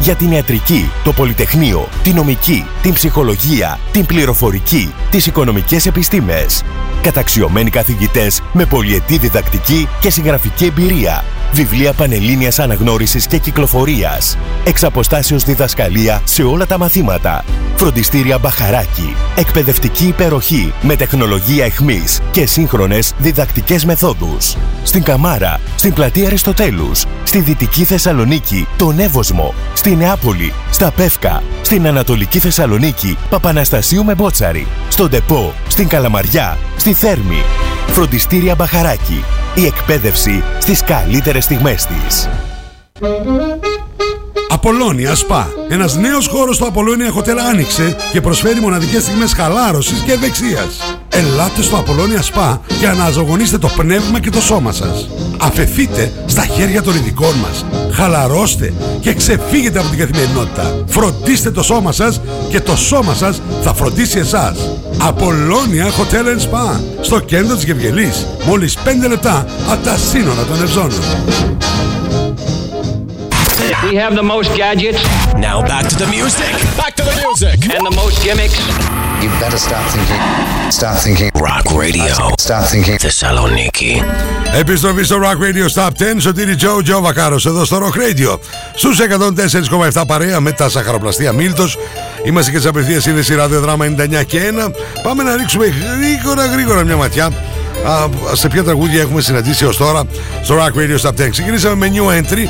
Για 0.00 0.14
την 0.14 0.32
ιατρική, 0.32 0.90
το 1.04 1.12
πολυτεχνείο, 1.12 1.88
την 2.02 2.14
νομική, 2.14 2.66
την 2.82 2.92
ψυχολογία, 2.92 3.78
την 3.92 4.06
πληροφορική, 4.06 4.94
τις 5.10 5.26
οικονομικές 5.26 5.86
επιστήμες. 5.86 6.62
Καταξιωμένοι 7.02 7.70
καθηγητές 7.70 8.42
με 8.52 8.64
πολυετή 8.64 9.18
διδακτική 9.18 9.88
και 10.00 10.10
συγγραφική 10.10 10.64
εμπειρία. 10.64 11.24
Βιβλία 11.52 11.92
πανελλήνιας 11.92 12.58
αναγνώρισης 12.58 13.26
και 13.26 13.38
κυκλοφορίας. 13.38 14.38
Εξ 14.64 14.84
αποστάσεως 14.84 15.44
διδασκαλία 15.44 16.20
σε 16.24 16.42
όλα 16.42 16.66
τα 16.66 16.78
μαθήματα. 16.78 17.44
Φροντιστήρια 17.76 18.38
Μπαχαράκι. 18.38 19.16
Εκπαιδευτική 19.36 20.06
υπεροχή 20.06 20.72
με 20.82 20.96
τεχνολογία 20.96 21.64
εχμής 21.64 22.20
και 22.30 22.46
σύγχρονες 22.46 23.12
διδακτικές 23.18 23.84
μεθόδους. 23.84 24.56
Στην 24.82 25.02
Καμάρα, 25.02 25.60
στην 25.76 25.92
πλατεία 25.92 26.26
Αριστοτέλους, 26.26 27.04
στη 27.34 27.42
Δυτική 27.42 27.84
Θεσσαλονίκη, 27.84 28.66
τον 28.76 28.98
Εύωσμο, 28.98 29.54
στη 29.74 29.96
Νεάπολη, 29.96 30.52
στα 30.70 30.90
Πεύκα, 30.90 31.42
στην 31.62 31.86
Ανατολική 31.86 32.38
Θεσσαλονίκη, 32.38 33.16
Παπαναστασίου 33.30 34.04
με 34.04 34.14
Μπότσαρη, 34.14 34.66
στον 34.88 35.10
Τεπό, 35.10 35.54
στην 35.68 35.88
Καλαμαριά, 35.88 36.58
στη 36.76 36.92
Θέρμη. 36.92 37.42
Φροντιστήρια 37.86 38.54
Μπαχαράκι. 38.54 39.24
Η 39.54 39.66
εκπαίδευση 39.66 40.42
στις 40.58 40.82
καλύτερες 40.82 41.44
στιγμές 41.44 41.86
της. 41.86 42.28
Απολώνια 44.48 45.14
Σπα. 45.14 45.48
Ένας 45.68 45.96
νέος 45.96 46.26
χώρος 46.26 46.56
στο 46.56 46.64
Απολώνια 46.64 47.12
Hotel 47.14 47.38
άνοιξε 47.50 47.96
και 48.12 48.20
προσφέρει 48.20 48.60
μοναδικές 48.60 49.02
στιγμές 49.02 49.32
χαλάρωσης 49.32 50.00
και 50.00 50.12
ευεξίας. 50.12 50.98
Ελάτε 51.16 51.62
στο 51.62 51.76
Απολώνια 51.76 52.22
Σπα 52.22 52.60
και 52.80 52.86
αναζωογονήστε 52.86 53.58
το 53.58 53.68
πνεύμα 53.76 54.20
και 54.20 54.30
το 54.30 54.40
σώμα 54.40 54.72
σας. 54.72 55.08
Αφεθείτε 55.38 56.12
στα 56.26 56.46
χέρια 56.46 56.82
των 56.82 56.94
ειδικών 56.94 57.34
μας. 57.34 57.64
Χαλαρώστε 57.92 58.72
και 59.00 59.14
ξεφύγετε 59.14 59.78
από 59.78 59.88
την 59.88 59.98
καθημερινότητα. 59.98 60.84
Φροντίστε 60.86 61.50
το 61.50 61.62
σώμα 61.62 61.92
σας 61.92 62.20
και 62.50 62.60
το 62.60 62.76
σώμα 62.76 63.14
σας 63.14 63.40
θα 63.62 63.74
φροντίσει 63.74 64.18
εσάς. 64.18 64.56
Απολώνια 64.98 65.86
Hotel 65.86 66.26
and 66.26 66.40
Spa. 66.40 66.80
Στο 67.00 67.18
κέντρο 67.18 67.54
της 67.54 67.64
Γευγελής. 67.64 68.26
Μόλις 68.46 68.76
5 68.84 69.08
λεπτά 69.08 69.46
από 69.70 69.84
τα 69.84 69.96
σύνορα 69.96 70.44
των 70.44 70.62
Ευζώνων. 70.62 71.00
We 73.90 73.96
have 74.04 74.14
the 74.22 74.28
most 74.34 74.50
gadgets. 74.62 75.00
Now 75.48 75.58
back 75.72 75.84
to 75.90 75.96
the 76.02 76.08
music. 76.16 76.52
Back 76.82 76.92
to 76.98 77.04
the 77.10 77.16
music. 77.24 77.56
And 77.74 77.82
the 77.90 77.96
most 78.02 78.16
gimmicks. 78.26 78.58
You 79.24 79.30
better 79.40 79.56
start 79.68 79.86
thinking. 79.94 80.22
Start 80.78 80.98
thinking. 81.04 81.30
Rock 81.48 81.66
Radio. 81.82 82.14
Start 82.36 82.64
thinking. 82.72 82.96
Θεσσαλονίκη. 82.98 84.02
Επιστροφή 84.54 85.02
στο 85.02 85.20
Rock 85.22 85.42
Radio 85.42 85.74
Stop 85.74 85.88
10, 85.88 85.90
Σωτήρι 86.18 86.56
Τζο, 86.56 86.82
Τζο 86.82 87.00
Βακάρος 87.00 87.46
εδώ 87.46 87.64
στο 87.64 87.78
Rock 87.78 87.96
Radio. 87.96 88.38
Στους 88.74 88.98
104,7 89.92 90.02
παρέα 90.06 90.40
με 90.40 90.52
τα 90.52 90.68
σαχαροπλαστεία 90.68 91.32
Μίλτος. 91.32 91.78
Είμαστε 92.24 92.50
και 92.50 92.58
σε 92.58 92.68
απευθείας 92.68 93.02
σύνδεση 93.02 93.34
ραδιοδράμα 93.34 93.84
99 93.84 94.24
και 94.26 94.38
1. 94.38 94.72
Πάμε 95.02 95.22
να 95.22 95.36
ρίξουμε 95.36 95.66
γρήγορα 95.66 96.46
γρήγορα 96.46 96.84
μια 96.84 96.96
ματιά 96.96 97.26
α, 97.26 98.08
σε 98.32 98.48
ποια 98.48 98.64
τραγούδια 98.64 99.00
έχουμε 99.00 99.20
συναντήσει 99.20 99.64
ως 99.64 99.76
τώρα 99.76 100.02
στο 100.42 100.56
Rock 100.58 100.78
Radio 100.78 101.08
Stop 101.08 101.26
10. 101.26 101.30
Ξεκινήσαμε 101.30 101.74
με 101.74 101.92
new 101.94 102.22
entry 102.22 102.48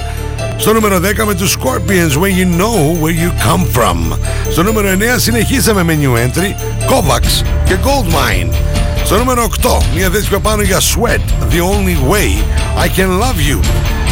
στο 0.56 0.72
νούμερο 0.72 0.96
10 0.96 1.24
με 1.26 1.34
τους 1.34 1.56
Scorpions 1.58 2.12
When 2.20 2.34
You 2.38 2.60
Know 2.60 3.02
Where 3.02 3.18
You 3.22 3.30
Come 3.46 3.80
From. 3.80 4.18
Στο 4.50 4.62
νούμερο 4.62 4.88
9 4.88 4.92
συνεχίσαμε 5.16 5.82
με 5.82 5.98
new 6.00 6.14
entry 6.14 6.54
Kovacs 6.90 7.44
και 7.64 7.76
Goldmine. 7.84 8.52
Στο 9.04 9.16
νούμερο 9.16 9.48
8 9.62 9.82
μια 9.94 10.10
θέση 10.10 10.28
πιο 10.28 10.40
πάνω 10.40 10.62
για 10.62 10.78
Sweat 10.78 11.52
The 11.52 11.58
Only 11.58 12.12
Way 12.12 12.42
I 12.84 12.98
Can 12.98 13.08
Love 13.08 13.52
You. 13.52 13.60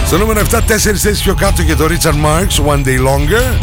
Στο 0.06 0.18
νούμερο 0.18 0.40
7 0.50 0.58
τέσσερις 0.66 1.00
θέσεις 1.02 1.22
πιο 1.22 1.34
κάτω 1.34 1.62
για 1.62 1.76
το 1.76 1.84
Richard 1.84 2.26
Marx 2.26 2.72
One 2.72 2.86
Day 2.86 2.98
Longer. 2.98 3.58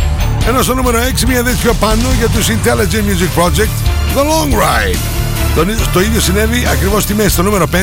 Ενώ 0.47 0.61
στο 0.61 0.75
νούμερο 0.75 0.99
6 1.21 1.25
μια 1.27 1.43
θέση 1.43 1.57
πιο 1.57 1.73
πάνω 1.73 2.07
για 2.17 2.27
τους 2.27 2.47
Intelligent 2.47 3.03
Music 3.09 3.41
Project 3.41 3.73
The 4.15 4.21
Long 4.21 4.53
Ride. 4.53 4.99
Το, 5.55 5.65
το 5.93 5.99
ίδιο 5.99 6.19
συνέβη 6.19 6.67
ακριβώς 6.71 7.03
στη 7.03 7.13
μέση. 7.13 7.29
Στο 7.29 7.43
νούμερο 7.43 7.65
5 7.73 7.75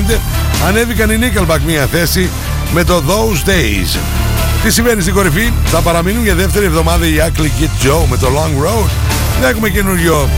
ανέβηκαν 0.66 1.10
οι 1.10 1.18
Nickelback 1.20 1.60
μια 1.66 1.86
θέση 1.86 2.30
με 2.72 2.84
το 2.84 3.02
Those 3.08 3.48
Days. 3.48 3.98
Τι 4.66 4.72
συμβαίνει 4.72 5.02
στην 5.02 5.14
κορυφή, 5.14 5.52
θα 5.64 5.80
παραμείνουν 5.80 6.22
για 6.24 6.34
δεύτερη 6.34 6.64
εβδομάδα 6.64 7.06
οι 7.06 7.12
Ugly 7.18 7.40
Kid 7.42 7.86
Joe 7.86 8.04
με 8.10 8.16
το 8.16 8.26
Long 8.26 8.64
Road. 8.66 8.88
Δεν 9.40 9.50
έχουμε 9.50 9.68
καινούριο 9.68 10.28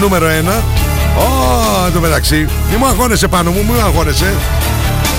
νούμερο 0.00 0.26
1. 0.26 0.30
Ω, 1.18 1.86
εν 1.86 1.92
τω 1.92 2.00
μεταξύ, 2.00 2.36
μη 2.70 2.76
μου 2.78 2.86
αγχώνεσαι 2.86 3.28
πάνω 3.28 3.50
μου, 3.50 3.56
μη 3.58 3.72
μου 3.72 3.80
αγχώνεσαι. 3.80 4.34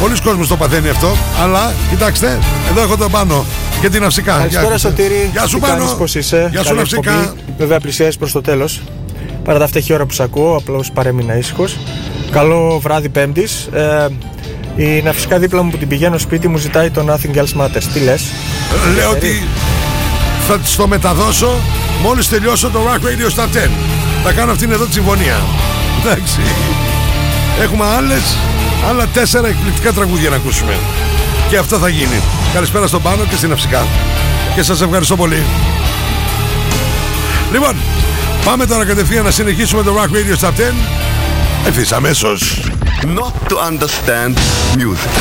Πολλοί 0.02 0.22
κόσμος 0.22 0.48
το 0.48 0.56
παθαίνει 0.58 0.89
αυτό, 0.89 1.15
αλλά 1.43 1.74
κοιτάξτε, 1.89 2.39
εδώ 2.70 2.82
έχω 2.82 2.98
τον 2.98 3.12
πάνω 3.12 3.46
και 3.82 3.89
την 3.89 4.04
αυσικά. 4.04 4.38
Καλησπέρα 4.38 4.67
Γεια- 4.67 4.78
Σωτήρη. 4.78 5.30
Γεια 5.32 5.48
σου 5.48 5.56
Τι 5.56 5.62
πάνω. 5.62 5.74
κάνεις, 5.78 5.93
πώς 5.93 6.15
είσαι; 6.15 6.48
Γεια 6.52 6.60
σου 6.60 6.65
Καλή 6.67 6.78
ναυσικά. 6.80 7.12
εκπομπή. 7.12 7.39
Βέβαια 7.58 7.80
πλησιάζει 7.80 8.17
προς 8.17 8.32
το 8.32 8.41
τέλος. 8.41 8.82
Παρά 9.43 9.60
τα 9.60 9.67
φτωχή 9.67 9.93
ώρα 9.93 10.06
που 10.06 10.13
σ' 10.13 10.20
ακούω, 10.20 10.56
απλώς 10.56 10.91
παρέμεινα 10.91 11.38
ήσυχος. 11.38 11.78
Καλό 12.32 12.80
βράδυ 12.84 13.10
Πέμπτης. 13.10 13.70
Ε, 13.74 14.08
η 14.78 15.02
ναυσικά 15.02 15.40
δίπλα 15.40 15.63
μου 15.63 15.72
που 15.72 15.78
την 15.78 15.88
πηγαίνω 15.88 16.18
σπίτι 16.18 16.48
μου 16.48 16.58
ζητάει 16.58 16.90
το 16.90 17.06
Nothing 17.10 17.38
Else 17.38 17.62
Matters. 17.62 17.84
Τι 17.94 18.00
λες; 18.00 18.24
Λέω 18.96 19.10
ότι 19.10 19.48
θα 20.48 20.60
της 20.60 20.76
το 20.76 20.88
μεταδώσω 20.88 21.60
μόλις 22.02 22.30
τελειώσω 22.30 22.70
το 22.70 22.80
Rock 22.88 23.06
Radio 23.06 23.36
Stop 23.36 23.66
10. 23.66 23.70
Θα 24.24 24.32
κάνω 24.32 24.52
αυτήν 24.52 24.72
εδώ 24.72 24.86
τη 24.86 24.94
συμφωνία. 24.94 25.38
Εντάξει. 26.06 26.40
Έχουμε 27.62 27.86
άλλες, 27.86 28.38
άλλα 28.90 29.08
τέσσερα 29.08 29.48
εκπληκτικά 29.48 29.94
τραγούδια 29.94 30.30
να 30.30 30.36
ακούσουμε. 30.36 30.74
Και 31.50 31.58
αυτό 31.58 31.78
θα 31.78 31.90
γίνει. 31.90 32.22
Καλησπέρα 32.54 32.88
στον 32.88 33.02
Πάνο 33.02 33.24
και 33.30 33.36
στην 33.36 33.52
Αυσικά. 33.52 33.88
Και 34.56 34.63
σας 34.63 34.82
ευχαριστώ 34.82 35.16
πολύ. 35.16 35.44
Λοιπόν, 37.52 37.76
πάμε 38.46 38.66
τώρα 38.66 38.86
κατευθείαν 38.86 39.24
να 39.24 39.32
συνεχίσουμε 39.32 39.84
το 39.84 39.96
Rock 39.96 40.16
Radio 40.16 40.48
Stop 40.48 40.52
10. 40.52 40.74
Ευθύς 41.68 41.92
αμέσως. 41.92 42.60
Not 43.06 43.50
to 43.50 43.58
understand 43.58 44.36
music. 44.76 45.12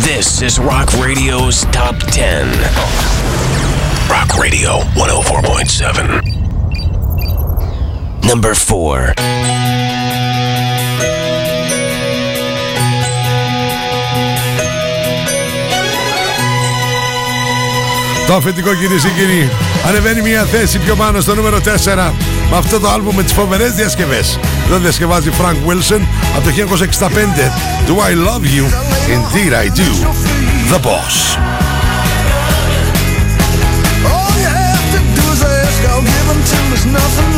This 0.00 0.42
is 0.42 0.58
Rock 0.58 0.92
Radio's 0.94 1.64
Top 1.66 1.96
10. 2.10 2.48
Rock 4.10 4.36
Radio 4.36 4.80
104.7. 4.98 6.22
Number 8.24 8.54
4. 8.54 9.14
Το 18.26 18.34
αφεντικό 18.34 18.74
κυρίε 18.74 18.98
και 18.98 19.08
κύριοι 19.16 19.50
ανεβαίνει 19.86 20.20
μια 20.20 20.44
θέση 20.44 20.78
πιο 20.78 20.94
πάνω 20.94 21.20
στο 21.20 21.34
νούμερο 21.34 21.58
4 21.58 21.60
με 22.50 22.56
αυτό 22.56 22.80
το 22.80 22.88
άλμπουμ 22.88 23.14
με 23.14 23.22
τις 23.22 23.32
φοβερές 23.32 23.72
διασκευές. 23.72 24.38
Εδώ 24.72 24.80
διασκευάζει 24.80 25.30
Frank 25.38 25.68
Wilson 25.68 26.00
από 26.36 26.44
το 26.44 26.50
1965 26.50 27.52
Do 27.86 27.90
I 27.90 28.12
Love 28.28 28.44
You? 28.54 28.64
Indeed 29.16 29.52
I 29.52 29.68
Do. 29.78 29.90
The 30.72 30.78
Boss. 30.86 31.16
All 34.12 34.32
you 34.42 34.50
have 34.62 34.86
to 34.94 35.00
do 35.18 35.24
is 35.34 35.42
ask, 35.64 35.80
I'll 35.90 36.06
give 36.12 36.26
'em 36.32 36.40
till 36.50 36.64
there's 36.70 36.86
nothing 37.00 37.31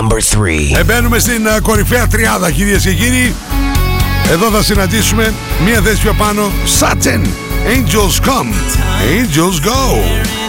Number 0.00 0.18
3. 0.18 0.78
Ε, 0.78 0.84
μπαίνουμε 0.84 1.18
στην 1.18 1.46
ε, 1.46 1.60
κορυφαία 1.62 2.06
τριάδα 2.06 2.50
κυρίες 2.50 2.82
και 2.82 2.92
κύριοι. 2.92 3.34
Εδώ 4.30 4.50
θα 4.50 4.62
συναντήσουμε 4.62 5.34
μία 5.64 5.80
θέση 5.80 6.00
πιο 6.00 6.12
πάνω. 6.12 6.50
Satin. 6.80 7.24
Angels 7.66 8.26
come. 8.26 8.52
Angels 9.18 9.66
go. 9.66 10.39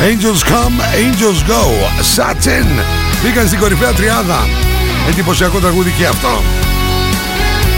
Angels 0.00 0.44
come, 0.44 0.80
angels 0.94 1.42
go. 1.42 1.62
Satin. 2.16 2.66
Μπήκαν 3.22 3.46
στην 3.46 3.58
κορυφαία 3.58 3.92
τριάδα. 3.92 4.48
Εντυπωσιακό 5.08 5.58
τραγούδι 5.58 5.90
και 5.90 6.06
αυτό. 6.06 6.42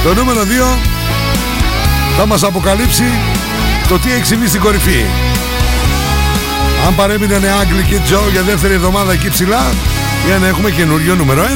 Το 0.05 0.15
νούμερο 0.15 0.43
2 0.43 0.79
θα 2.17 2.27
μας 2.27 2.43
αποκαλύψει 2.43 3.05
το 3.89 3.99
τι 3.99 4.13
έχει 4.13 4.25
συμβεί 4.25 4.49
στην 4.49 4.61
κορυφή. 4.61 5.05
Αν 6.87 6.95
παρέμεινε 6.95 7.35
Άγγλοι 7.61 7.83
και 7.83 7.99
Τζο 8.05 8.21
για 8.33 8.43
δεύτερη 8.43 8.75
εβδομάδα 8.75 9.13
εκεί 9.13 9.29
ψηλά, 9.29 9.73
για 10.27 10.39
να 10.39 10.47
έχουμε 10.47 10.71
καινούριο 10.71 11.15
νούμερο 11.15 11.43
1. 11.43 11.47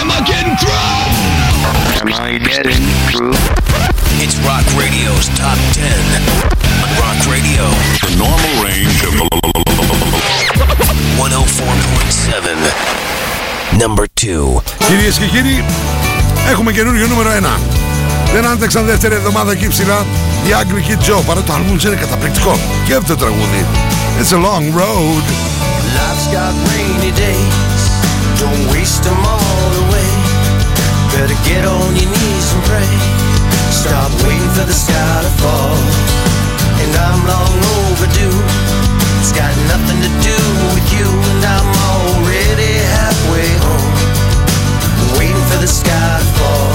Am 0.00 0.10
I 0.10 0.20
getting 0.30 0.56
through? 0.62 0.88
Am 2.00 2.12
I 2.12 2.38
getting 2.38 2.84
through? 3.10 3.67
It's 4.24 4.36
Rock 4.48 4.66
Radio's 4.74 5.26
Top 5.38 5.58
10. 5.78 5.86
On 6.82 6.90
Rock 7.02 7.18
Radio. 7.34 7.64
The 8.02 8.10
normal 8.24 8.52
range 8.66 8.98
of 9.06 9.12
104.7. 11.16 13.78
Number 13.78 14.04
2. 14.14 14.62
Κυρίες 14.86 15.18
και 15.18 15.26
κύριοι, 15.26 15.64
έχουμε 16.50 16.72
καινούριο 16.72 17.06
νούμερο 17.06 17.30
1. 17.30 17.60
Δεν 18.32 18.46
άντεξαν 18.46 18.86
δεύτερη 18.86 19.14
εβδομάδα 19.14 19.52
εκεί 19.52 19.68
ψηλά 19.68 20.06
οι 20.48 20.52
Άγγλοι 20.52 20.82
και 20.82 20.96
Τζο, 20.96 21.22
παρά 21.26 21.42
το 21.42 21.52
άλμπουμ 21.52 21.76
είναι 21.84 21.94
καταπληκτικό. 21.94 22.58
Και 22.86 22.94
αυτό 22.94 23.14
το 23.14 23.16
τραγούδι. 23.16 23.66
It's 24.20 24.32
a 24.32 24.38
long 24.48 24.64
road. 24.82 25.24
Life's 25.98 26.28
got 26.36 26.52
rainy 26.70 27.12
days, 27.26 27.82
don't 28.42 28.64
waste 28.72 29.00
them 29.06 29.20
all 29.34 29.70
away. 29.84 30.12
Better 31.12 31.38
get 31.48 31.62
on 31.76 31.88
your 31.98 32.10
knees 32.14 32.48
and 32.54 32.62
pray. 32.70 32.92
Stop 33.78 34.10
waiting 34.26 34.50
for 34.58 34.66
the 34.66 34.74
sky 34.74 35.22
to 35.22 35.30
fall. 35.38 35.78
And 36.82 36.90
I'm 36.98 37.20
long 37.30 37.54
overdue. 37.86 38.38
It's 39.22 39.30
got 39.30 39.54
nothing 39.70 40.02
to 40.02 40.10
do 40.18 40.38
with 40.74 40.86
you, 40.98 41.06
and 41.06 41.44
I'm 41.46 41.68
already 41.86 42.74
halfway 42.98 43.46
home. 43.62 43.94
Waiting 45.14 45.46
for 45.46 45.62
the 45.62 45.70
sky 45.70 46.10
to 46.18 46.28
fall. 46.34 46.74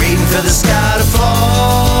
Waiting 0.00 0.24
for 0.32 0.40
the 0.40 0.54
sky 0.62 0.92
to 0.96 1.04
fall. 1.04 2.00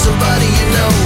somebody 0.06 0.46
you 0.46 0.70
know. 0.70 1.05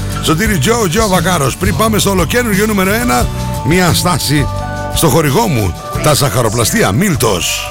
Σωτήρι 0.21 0.59
Joe, 0.63 0.97
Joe 0.97 1.07
Βακάρος. 1.09 1.57
Πριν 1.57 1.75
πάμε 1.75 1.97
στο 1.99 2.09
ολοκένουργιο 2.09 2.65
νούμερο 2.65 2.91
1 3.23 3.25
Μια 3.67 3.93
στάση 3.93 4.47
στο 4.93 5.07
χορηγό 5.07 5.47
μου 5.47 5.73
Τα 6.03 6.13
ζαχαροπλαστεία 6.13 6.91
Μίλτος 6.91 7.70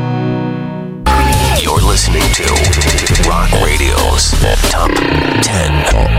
You're 1.91 1.99
listening 1.99 2.31
to 2.39 2.47
Rock 3.27 3.51
Radio's 3.67 4.31
Top 4.71 4.91
10 5.43 5.91
on 5.99 6.11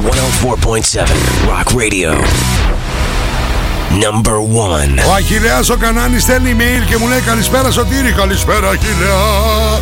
104.7 0.00 1.46
Rock 1.46 1.74
Radio. 1.74 2.12
Number 4.00 4.40
1. 4.40 4.98
Ο 5.08 5.12
Αχιλέας 5.14 5.68
ο 5.68 5.76
Κανάνης 5.76 6.22
στέλνει 6.22 6.56
email 6.58 6.84
και 6.86 6.96
μου 6.96 7.08
λέει 7.08 7.20
Καλησπέρα 7.20 7.70
Σωτήρη, 7.70 8.12
καλησπέρα 8.12 8.68
Αχιλέα 8.68 9.78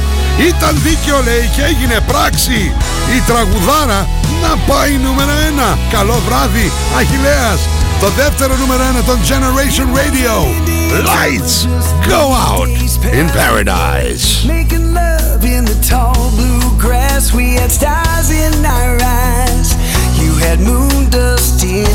Ήταν 0.48 0.80
δίκαιο 0.82 1.22
λέει 1.22 1.50
και 1.56 1.62
έγινε 1.62 2.00
πράξη 2.06 2.72
Η 3.16 3.20
τραγουδάρα 3.26 4.08
να 4.42 4.74
πάει 4.74 4.92
νούμερο 4.92 5.32
1 5.74 5.78
Καλό 5.90 6.22
βράδυ 6.28 6.72
Αχιλέας 6.96 7.60
Το 8.00 8.08
δεύτερο 8.08 8.56
νούμερο 8.56 8.82
1 9.00 9.04
των 9.06 9.18
Generation 9.28 9.86
Radio 9.98 10.77
Lights 10.88 11.64
go 12.06 12.32
out 12.32 12.68
in 13.04 13.28
paradise 13.28 14.44
Making 14.44 14.94
love 14.94 15.44
in 15.44 15.64
the 15.64 15.78
tall 15.86 16.30
blue 16.30 16.78
grass. 16.78 17.32
We 17.32 17.54
had 17.54 17.70
stars 17.70 18.30
in 18.30 18.64
our 18.64 18.98
eyes. 19.02 19.74
You 20.20 20.32
had 20.34 20.60
moon 20.60 21.10
dust 21.10 21.62
in 21.64 21.87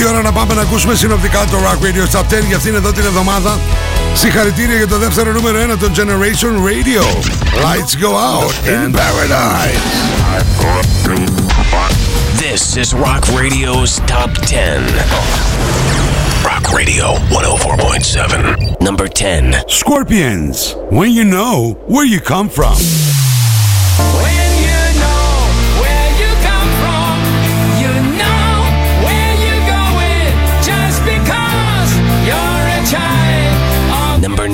Ήρθε 0.00 0.12
η 0.12 0.16
ώρα 0.16 0.22
να 0.22 0.32
πάμε 0.32 0.54
να 0.54 0.60
ακούσουμε 0.60 0.94
συνοπτικά 0.94 1.44
το 1.50 1.56
Rock 1.56 1.84
Radio 1.84 2.16
Top 2.16 2.40
10 2.40 2.44
για 2.46 2.56
αυτήν 2.56 2.74
εδώ 2.74 2.92
την 2.92 3.04
εβδομάδα. 3.04 3.58
Συγχαρητήρια 4.14 4.76
για 4.76 4.88
το 4.88 4.98
δεύτερο 4.98 5.32
νούμερο 5.32 5.58
1 5.74 5.76
των 5.78 5.92
Generation 5.94 6.54
Radio. 6.70 7.02
Lights 7.64 7.94
go 8.04 8.10
out 8.16 8.54
in 8.66 8.92
paradise. 8.92 9.84
This 12.44 12.76
is 12.82 12.94
Rock 12.94 13.22
Radio's 13.40 13.92
Top 14.14 14.30
10. 14.46 14.80
Rock 16.50 16.64
Radio 16.78 17.06
104.7. 17.28 18.80
Number 18.80 19.06
10. 19.06 19.54
Scorpions, 19.66 20.74
when 20.98 21.10
you 21.18 21.24
know 21.24 21.56
where 21.94 22.06
you 22.06 22.20
come 22.20 22.48
from. 22.48 22.76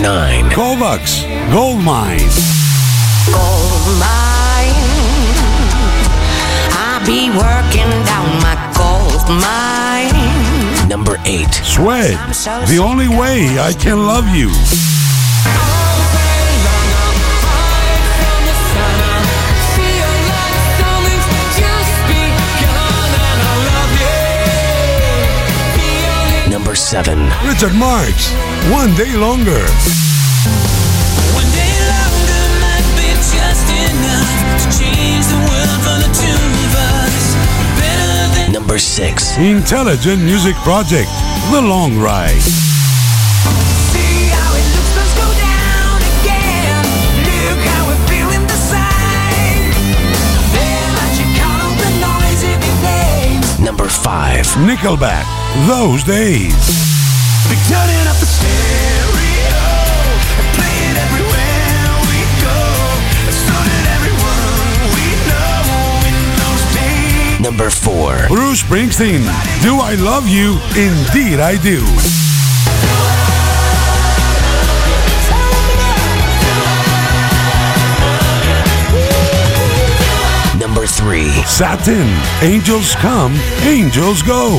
9. 0.06 0.50
Kovacs, 0.50 1.26
Gold 1.50 1.82
Mine. 1.82 2.20
gold 3.26 3.86
mine. 3.98 4.78
I 6.70 7.02
be 7.04 7.26
working 7.34 7.90
down 8.06 8.30
my 8.38 8.54
gold 8.78 9.26
mine. 9.42 10.88
Number 10.88 11.16
8. 11.24 11.52
Sweat, 11.64 12.14
the 12.68 12.78
only 12.78 13.08
way 13.08 13.58
I 13.58 13.72
can 13.72 14.06
love 14.06 14.28
you. 14.28 14.50
Number 26.48 26.76
7. 26.76 27.18
Richard 27.44 27.74
Marx, 27.74 28.30
one 28.70 28.94
Day 28.94 29.14
Longer. 29.16 29.64
One 31.34 31.50
day 31.54 31.74
longer 31.92 32.42
might 32.60 32.88
be 32.98 33.08
just 33.14 33.66
enough 33.70 34.32
to 34.60 34.66
change 34.78 35.24
the 35.30 35.38
world 35.38 35.80
for 35.86 35.96
the 36.02 36.10
two 36.12 36.40
of 36.64 36.74
us. 36.74 38.52
Number 38.52 38.78
six. 38.78 39.36
Intelligent 39.38 40.22
Music 40.22 40.56
Project, 40.56 41.08
The 41.52 41.60
Long 41.62 41.98
Ride. 41.98 42.42
Number 53.60 53.88
5. 53.88 54.46
Nickelback, 54.66 55.26
Those 55.66 56.04
Days. 56.04 57.05
Number 67.56 67.70
4. 67.70 68.26
Bruce 68.28 68.62
Springsteen, 68.62 69.22
Do 69.62 69.78
I 69.80 69.94
Love 69.94 70.28
You? 70.28 70.58
Indeed 70.76 71.40
I 71.40 71.56
Do. 71.56 71.80
Number 80.58 80.86
3. 80.86 81.30
Satin, 81.44 82.06
Angels 82.42 82.94
Come, 82.96 83.34
Angels 83.62 84.22
Go. 84.22 84.58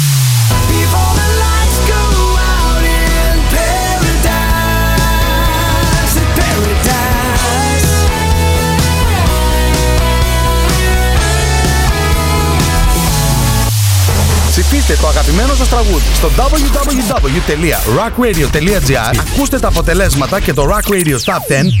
Ψηφίστε 14.71 14.97
το 15.01 15.07
αγαπημένο 15.07 15.53
σας 15.53 15.69
τραγούδι 15.69 16.03
στο 16.13 16.31
www.rockradio.gr 16.37 19.15
Ακούστε 19.19 19.59
τα 19.59 19.67
αποτελέσματα 19.67 20.39
και 20.39 20.53
το 20.53 20.69
Rock 20.69 20.89
Radio 20.91 21.13
Top 21.13 21.13
10 21.13 21.17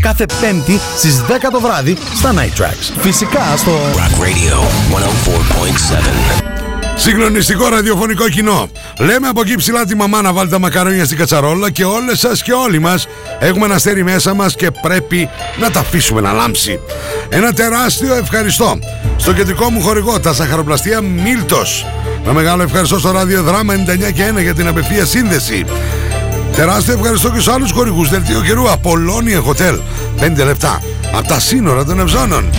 κάθε 0.01 0.25
πέμπτη 0.41 0.79
στις 0.97 1.21
10 1.27 1.31
το 1.51 1.59
βράδυ 1.59 1.97
στα 2.15 2.33
Night 2.33 2.53
Tracks. 2.61 2.91
Φυσικά 2.99 3.57
στο 3.57 3.71
Rock 3.95 4.21
Radio 4.21 4.67
104.7. 6.41 6.43
Συγκλονιστικό 6.95 7.69
ραδιοφωνικό 7.69 8.29
κοινό. 8.29 8.69
Λέμε 8.99 9.27
από 9.27 9.41
εκεί 9.41 9.55
ψηλά 9.55 9.85
τη 9.85 9.95
μαμά 9.95 10.21
να 10.21 10.33
βάλει 10.33 10.49
τα 10.49 10.59
μακαρόνια 10.59 11.05
στην 11.05 11.17
κατσαρόλα 11.17 11.71
και 11.71 11.85
όλες 11.85 12.19
σας 12.19 12.43
και 12.43 12.53
όλοι 12.53 12.79
μας 12.79 13.07
έχουμε 13.39 13.65
ένα 13.65 13.75
αστέρι 13.75 14.03
μέσα 14.03 14.33
μας 14.33 14.55
και 14.55 14.71
πρέπει 14.71 15.29
να 15.59 15.71
τα 15.71 15.79
αφήσουμε 15.79 16.21
να 16.21 16.31
λάμψει. 16.31 16.79
Ένα 17.29 17.53
τεράστιο 17.53 18.15
ευχαριστώ 18.15 18.79
στο 19.17 19.33
κεντρικό 19.33 19.69
μου 19.69 19.81
χορηγό, 19.81 20.19
τα 20.19 20.33
σαχαροπλαστεία 20.33 21.01
Μίλτος. 21.01 21.85
Ένα 22.23 22.33
μεγάλο 22.33 22.63
ευχαριστώ 22.63 22.99
στο 22.99 23.11
ράδιο 23.11 23.43
Δράμα 23.43 23.73
99 23.73 24.11
και 24.13 24.33
1 24.37 24.41
για 24.41 24.53
την 24.53 24.67
απευθεία 24.67 25.05
σύνδεση. 25.05 25.65
Τεράστιο 26.55 26.93
ευχαριστώ 26.93 27.29
και 27.29 27.39
στους 27.39 27.53
άλλους 27.53 27.71
χορηγούς. 27.71 28.09
Δελτίο 28.09 28.41
καιρού 28.41 28.71
Απολώνια 28.71 29.41
Hotel. 29.43 29.79
5 30.19 30.45
λεπτά. 30.45 30.79
Από 31.13 31.27
τα 31.27 31.39
σύνορα 31.39 31.85
των 31.85 31.99
Ευζώνων. 31.99 32.49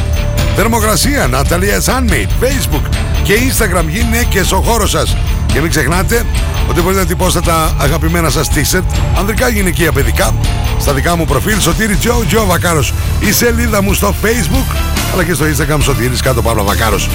Θερμοκρασία 0.57 1.29
Natalia 1.33 1.93
Sunmade 1.93 2.45
Facebook 2.45 2.83
και 3.23 3.35
Instagram 3.35 3.85
γυναίκες 3.89 4.53
ο 4.53 4.61
χώρος 4.61 4.91
σας. 4.91 5.17
Και 5.47 5.61
μην 5.61 5.71
ξεχνάτε 5.71 6.25
ότι 6.71 6.81
μπορείτε 6.81 7.01
να 7.01 7.07
τυπώσετε 7.07 7.51
τα 7.51 7.75
αγαπημένα 7.79 8.31
σας 8.31 8.49
t-shirt. 8.55 8.85
Ανδρικά 9.19 9.49
γυναικεία 9.49 9.93
παιδικά. 9.93 10.35
Στα 10.79 10.93
δικά 10.93 11.17
μου 11.17 11.25
προφίλ 11.25 11.61
Σωτήρι 11.61 11.97
Τζο 11.97 12.25
Τζο 12.29 12.47
Βακάρος. 12.47 12.93
Η 13.21 13.33
σελίδα 13.33 13.83
μου 13.83 13.95
στο 13.95 14.15
Facebook 14.23 14.77
αλλά 15.13 15.25
και 15.25 15.35
στο 15.35 15.45
Instagram 15.45 15.79
Σωτήρης 15.83 16.21
κάτω 16.21 16.43
Παύλο 16.43 16.65
Βακάρος 16.65 17.09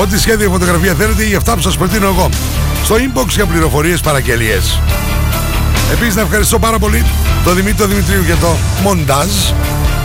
Ό,τι 0.00 0.18
σχέδιο 0.18 0.50
φωτογραφία 0.50 0.94
θέλετε 0.94 1.28
ή 1.28 1.34
αυτά 1.34 1.54
που 1.54 1.60
σας 1.60 1.76
προτείνω 1.76 2.06
εγώ 2.06 2.28
στο 2.84 2.94
inbox 2.94 3.28
για 3.28 3.46
πληροφορίες 3.46 4.00
παραγγελίες 4.00 4.80
Επίσης 5.92 6.14
να 6.14 6.20
ευχαριστώ 6.20 6.58
πάρα 6.58 6.78
πολύ 6.78 7.04
τον 7.44 7.54
Δημήτρη 7.54 7.86
Δημητρίου 7.86 8.22
για 8.22 8.36
το 8.36 8.56
μοντάζ, 8.82 9.28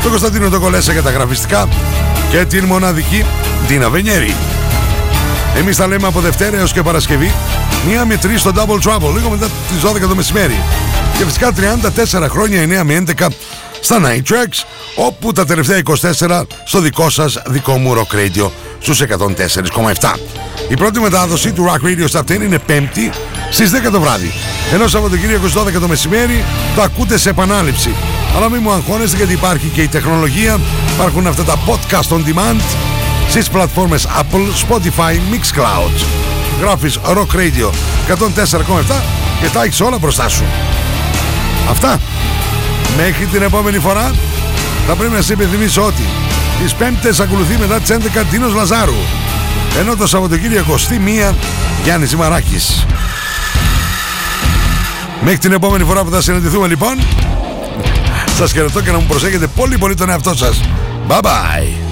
τον 0.02 0.10
Κωνσταντίνο 0.10 0.50
τον 0.50 0.60
Κολέσα 0.60 0.92
για 0.92 1.02
τα 1.02 1.12
γραφιστικά 1.12 1.68
και 2.32 2.46
την 2.46 2.66
μοναδική 2.66 3.26
Ντίνα 3.68 3.90
Βενιέρη. 3.90 4.36
Εμείς 5.58 5.78
τα 5.78 5.88
λέμε 5.88 6.08
από 6.08 6.20
Δευτέρα 6.20 6.58
έως 6.58 6.72
και 6.74 6.82
Παρασκευή, 6.82 7.32
μία 7.88 8.06
με 8.06 8.18
τρεις 8.18 8.40
στο 8.40 8.52
Double 8.56 8.90
Trouble, 8.90 9.14
λίγο 9.14 9.30
μετά 9.30 9.46
τις 9.46 9.82
12 9.82 10.08
το 10.08 10.16
μεσημέρι. 10.16 10.60
Και 11.18 11.26
φυσικά 11.26 11.52
34 12.16 12.28
χρόνια 12.30 12.82
9 12.82 12.84
με 12.84 12.94
11 12.94 13.28
στα 13.82 14.00
Night 14.02 14.32
Tracks, 14.32 14.66
όπου 14.96 15.32
τα 15.32 15.46
τελευταία 15.46 15.82
24 16.28 16.42
στο 16.64 16.80
δικό 16.80 17.10
σας 17.10 17.42
δικό 17.48 17.78
μου 17.78 17.94
Rock 17.96 18.16
Radio 18.16 18.50
στους 18.80 19.02
104,7. 19.02 20.20
Η 20.70 20.76
πρώτη 20.76 21.00
μετάδοση 21.00 21.52
του 21.52 21.66
Rock 21.70 21.88
Radio 21.88 22.20
Top 22.20 22.24
10 22.24 22.42
είναι 22.42 22.60
πέμπτη 22.60 23.12
στις 23.52 23.72
10 23.72 23.92
το 23.92 24.02
βράδυ. 24.02 24.32
Ενώ 24.74 24.88
Σαββατοκύριακος 24.88 25.52
στις 25.52 25.62
12 25.62 25.80
το 25.80 25.88
μεσημέρι 25.88 26.44
το 26.76 26.82
ακούτε 26.82 27.18
σε 27.18 27.30
επανάληψη. 27.30 27.96
Αλλά 28.36 28.50
μην 28.50 28.60
μου 28.64 28.72
αγχώνεστε 28.72 29.18
γιατί 29.18 29.34
υπάρχει 29.34 29.68
και 29.68 29.82
η 29.82 29.88
τεχνολογία. 29.88 30.60
Υπάρχουν 30.94 31.28
αυτά 31.28 31.44
τα 31.44 31.60
podcast 31.68 32.16
on 32.16 32.20
demand 32.20 32.62
στις 33.30 33.50
πλατφόρμες 33.50 34.08
Apple, 34.08 34.68
Spotify, 34.68 35.14
Mixcloud. 35.14 36.06
Γράφεις 36.62 37.00
Rock 37.06 37.36
Radio 37.36 37.70
104,7 38.08 39.04
και 39.42 39.50
τα 39.54 39.64
έχεις 39.64 39.82
όλα 39.82 39.98
μπροστά 39.98 40.30
σου. 40.30 40.44
Αυτά. 41.70 42.00
Μέχρι 42.98 43.26
την 43.26 43.42
επόμενη 43.42 43.80
φορά 43.80 44.12
θα 44.88 44.96
πρέπει 44.96 45.14
να 45.14 45.22
σε 45.22 45.34
υπενθυμίσω 45.34 45.86
ότι 45.86 46.06
τις 46.64 46.74
πέμπτες 46.74 47.20
ακολουθεί 47.20 47.58
μετά 47.58 47.80
τις 47.80 47.90
11 47.90 48.24
Τίνος 48.32 48.54
Λαζάρου 48.54 48.96
ενώ 49.80 49.96
το 49.96 50.08
Σαββατοκύριακο 50.08 50.78
στη 50.78 51.00
μία 51.00 51.36
Γιάννης 51.84 52.10
Ζημαράκης. 52.10 52.86
Μέχρι 55.22 55.38
την 55.40 55.52
επόμενη 55.52 55.84
φορά 55.84 56.04
που 56.04 56.12
θα 56.12 56.22
συναντηθούμε 56.22 56.68
λοιπόν 56.68 56.98
σας 58.38 58.52
χαιρετώ 58.52 58.82
και 58.82 58.92
να 58.92 58.98
μου 58.98 59.06
προσέχετε 59.08 59.48
πολύ 59.48 59.78
πολύ 59.78 59.96
τον 59.96 60.10
εαυτό 60.10 60.36
σας. 60.36 60.62
Bye 61.08 61.22
bye. 61.22 61.91